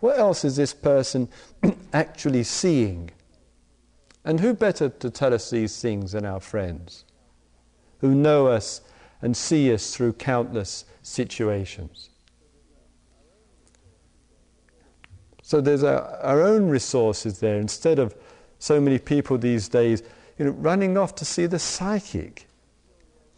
What 0.00 0.18
else 0.18 0.44
is 0.44 0.56
this 0.56 0.74
person 0.74 1.28
actually 1.92 2.42
seeing? 2.42 3.10
And 4.24 4.40
who 4.40 4.54
better 4.54 4.88
to 4.88 5.10
tell 5.10 5.32
us 5.32 5.50
these 5.50 5.80
things 5.80 6.12
than 6.12 6.26
our 6.26 6.40
friends, 6.40 7.04
who 8.00 8.14
know 8.14 8.48
us 8.48 8.80
and 9.22 9.36
see 9.36 9.72
us 9.72 9.94
through 9.94 10.14
countless 10.14 10.84
situations? 11.02 12.10
So 15.42 15.60
there's 15.60 15.82
our, 15.82 16.02
our 16.18 16.42
own 16.42 16.68
resources 16.68 17.40
there 17.40 17.58
instead 17.58 17.98
of 17.98 18.14
so 18.58 18.80
many 18.80 18.98
people 18.98 19.36
these 19.36 19.68
days 19.68 20.02
you 20.38 20.44
know, 20.44 20.52
running 20.52 20.96
off 20.96 21.14
to 21.16 21.24
see 21.24 21.46
the 21.46 21.58
psychic. 21.58 22.46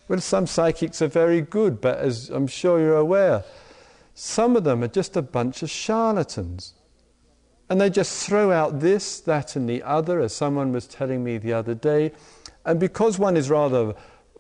Well, 0.09 0.21
some 0.21 0.47
psychics 0.47 1.01
are 1.01 1.09
very 1.09 1.41
good, 1.41 1.81
but 1.81 1.99
as 1.99 2.29
I'm 2.29 2.47
sure 2.47 2.79
you're 2.79 2.97
aware, 2.97 3.45
some 4.15 4.57
of 4.57 4.65
them 4.65 4.83
are 4.83 4.89
just 4.89 5.17
a 5.17 5.23
bunch 5.23 5.63
of 5.63 5.71
charlatans. 5.71 6.75
And 7.71 7.81
they 7.81 7.89
just 7.89 8.27
throw 8.27 8.53
out 8.53 8.81
this, 8.81 9.21
that, 9.21 9.57
and 9.57 9.69
the 9.69 9.83
other, 9.83 10.21
as 10.21 10.35
someone 10.35 10.73
was 10.73 10.87
telling 10.87 11.25
me 11.25 11.39
the 11.39 11.55
other 11.55 11.75
day. 11.75 12.13
And 12.67 12.79
because 12.79 13.19
one 13.19 13.37
is 13.37 13.49
rather 13.49 13.95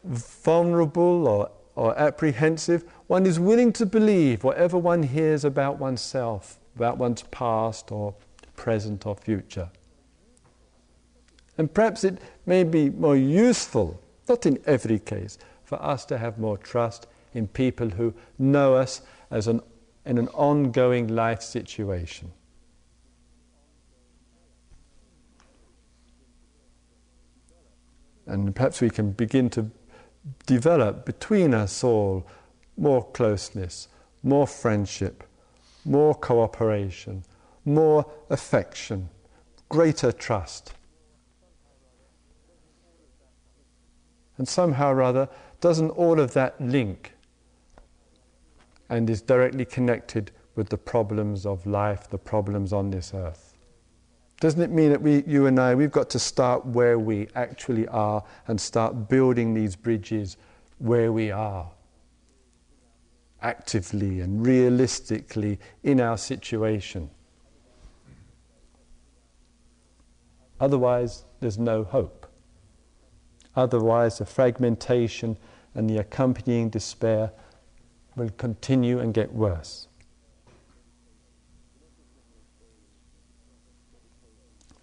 vulnerable 0.04 1.26
or, 1.26 1.50
or 1.74 1.98
apprehensive, 1.98 2.84
one 3.06 3.24
is 3.24 3.40
willing 3.40 3.72
to 3.74 3.86
believe 3.86 4.44
whatever 4.44 4.76
one 4.76 5.02
hears 5.02 5.44
about 5.44 5.78
oneself, 5.78 6.58
about 6.76 6.98
one's 6.98 7.22
past 7.22 7.90
or 7.90 8.14
present 8.56 9.06
or 9.06 9.16
future. 9.16 9.70
And 11.56 11.72
perhaps 11.72 12.04
it 12.04 12.18
may 12.46 12.64
be 12.64 12.90
more 12.90 13.16
useful, 13.16 14.00
not 14.28 14.46
in 14.46 14.58
every 14.66 14.98
case, 14.98 15.38
for 15.64 15.82
us 15.82 16.04
to 16.06 16.18
have 16.18 16.38
more 16.38 16.58
trust 16.58 17.06
in 17.34 17.46
people 17.46 17.88
who 17.88 18.12
know 18.38 18.74
us 18.74 19.02
as 19.32 19.48
an, 19.48 19.60
in 20.04 20.18
an 20.18 20.28
ongoing 20.28 21.08
life 21.08 21.42
situation. 21.42 22.30
And 28.26 28.54
perhaps 28.54 28.80
we 28.80 28.90
can 28.90 29.10
begin 29.12 29.50
to 29.50 29.70
develop 30.46 31.04
between 31.04 31.54
us 31.54 31.82
all 31.82 32.24
more 32.76 33.04
closeness, 33.10 33.88
more 34.22 34.46
friendship, 34.46 35.24
more 35.84 36.14
cooperation, 36.14 37.24
more 37.64 38.08
affection, 38.30 39.08
greater 39.68 40.12
trust. 40.12 40.74
And 44.36 44.46
somehow 44.46 44.92
or 44.92 45.02
other, 45.02 45.28
doesn't 45.60 45.90
all 45.90 46.20
of 46.20 46.34
that 46.34 46.60
link 46.60 47.11
and 48.92 49.08
is 49.08 49.22
directly 49.22 49.64
connected 49.64 50.30
with 50.54 50.68
the 50.68 50.76
problems 50.76 51.46
of 51.46 51.64
life, 51.64 52.10
the 52.10 52.18
problems 52.18 52.74
on 52.74 52.90
this 52.90 53.12
earth? 53.14 53.54
Doesn't 54.38 54.60
it 54.60 54.70
mean 54.70 54.90
that 54.90 55.00
we, 55.00 55.24
you 55.26 55.46
and 55.46 55.58
I, 55.58 55.74
we've 55.74 55.90
got 55.90 56.10
to 56.10 56.18
start 56.18 56.66
where 56.66 56.98
we 56.98 57.26
actually 57.34 57.88
are 57.88 58.22
and 58.48 58.60
start 58.60 59.08
building 59.08 59.54
these 59.54 59.76
bridges 59.76 60.36
where 60.76 61.10
we 61.10 61.30
are? 61.30 61.70
Actively 63.40 64.20
and 64.20 64.46
realistically 64.46 65.58
in 65.82 65.98
our 65.98 66.18
situation. 66.18 67.08
Otherwise, 70.60 71.24
there's 71.40 71.58
no 71.58 71.82
hope. 71.82 72.26
Otherwise, 73.56 74.18
the 74.18 74.26
fragmentation 74.26 75.38
and 75.74 75.88
the 75.88 75.96
accompanying 75.96 76.68
despair 76.68 77.32
will 78.16 78.30
continue 78.30 78.98
and 78.98 79.14
get 79.14 79.32
worse. 79.32 79.88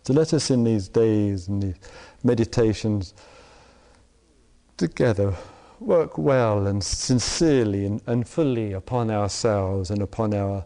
So 0.04 0.14
let 0.14 0.34
us 0.34 0.50
in 0.50 0.64
these 0.64 0.88
days 0.88 1.48
and 1.48 1.62
these 1.62 1.76
meditations 2.24 3.14
together 4.78 5.36
work 5.80 6.18
well 6.18 6.68
and 6.68 6.84
sincerely 6.84 7.86
and, 7.86 8.02
and 8.08 8.28
fully 8.28 8.74
upon 8.74 9.12
ourselves 9.12 9.92
and 9.92 10.02
upon 10.02 10.34
our 10.34 10.66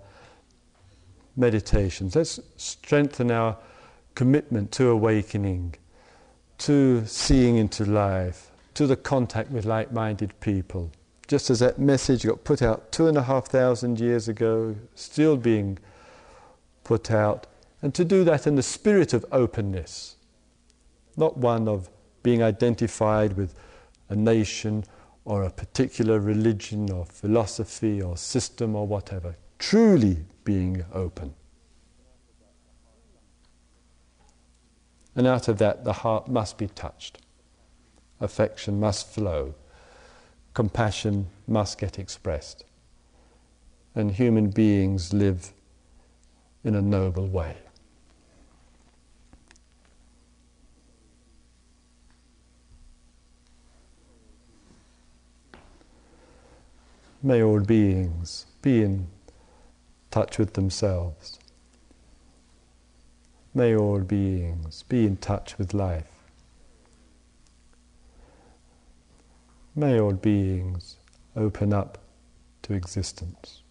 meditations. 1.35 2.15
Let's 2.15 2.39
strengthen 2.57 3.31
our 3.31 3.57
commitment 4.15 4.71
to 4.73 4.89
awakening, 4.89 5.75
to 6.59 7.05
seeing 7.05 7.57
into 7.57 7.85
life, 7.85 8.51
to 8.75 8.87
the 8.87 8.95
contact 8.95 9.51
with 9.51 9.65
like 9.65 9.91
minded 9.91 10.39
people. 10.39 10.91
Just 11.33 11.49
as 11.49 11.57
that 11.61 11.79
message 11.79 12.27
got 12.27 12.43
put 12.43 12.61
out 12.61 12.91
two 12.91 13.07
and 13.07 13.17
a 13.17 13.23
half 13.23 13.47
thousand 13.47 13.99
years 13.99 14.27
ago, 14.27 14.75
still 14.93 15.35
being 15.35 15.79
put 16.83 17.09
out 17.09 17.47
and 17.81 17.91
to 17.95 18.05
do 18.05 18.23
that 18.23 18.45
in 18.45 18.53
the 18.53 18.61
spirit 18.61 19.13
of 19.13 19.25
openness, 19.31 20.17
not 21.17 21.35
one 21.35 21.67
of 21.67 21.89
being 22.21 22.43
identified 22.43 23.33
with 23.33 23.55
a 24.09 24.15
nation 24.15 24.83
or 25.25 25.41
a 25.41 25.49
particular 25.49 26.19
religion 26.19 26.91
or 26.91 27.03
philosophy 27.03 27.99
or 27.99 28.15
system 28.15 28.75
or 28.75 28.85
whatever. 28.85 29.35
Truly 29.57 30.25
being 30.43 30.85
open. 30.93 31.33
And 35.15 35.25
out 35.25 35.47
of 35.47 35.57
that, 35.57 35.83
the 35.83 35.93
heart 35.93 36.27
must 36.27 36.59
be 36.59 36.67
touched. 36.67 37.17
Affection 38.19 38.79
must 38.79 39.07
flow. 39.11 39.55
Compassion 40.53 41.27
must 41.47 41.79
get 41.79 41.97
expressed. 41.97 42.63
And 43.95 44.11
human 44.11 44.49
beings 44.49 45.13
live 45.13 45.51
in 46.63 46.75
a 46.75 46.81
noble 46.81 47.27
way. 47.27 47.55
May 57.25 57.41
all 57.41 57.61
beings 57.61 58.45
be 58.61 58.83
in 58.83 59.07
touch 60.11 60.37
with 60.37 60.53
themselves. 60.53 61.39
May 63.53 63.75
all 63.75 63.99
beings 63.99 64.83
be 64.83 65.05
in 65.05 65.17
touch 65.17 65.57
with 65.57 65.73
life. 65.73 66.12
May 69.75 69.99
all 69.99 70.13
beings 70.13 70.97
open 71.35 71.73
up 71.73 71.97
to 72.61 72.73
existence. 72.73 73.62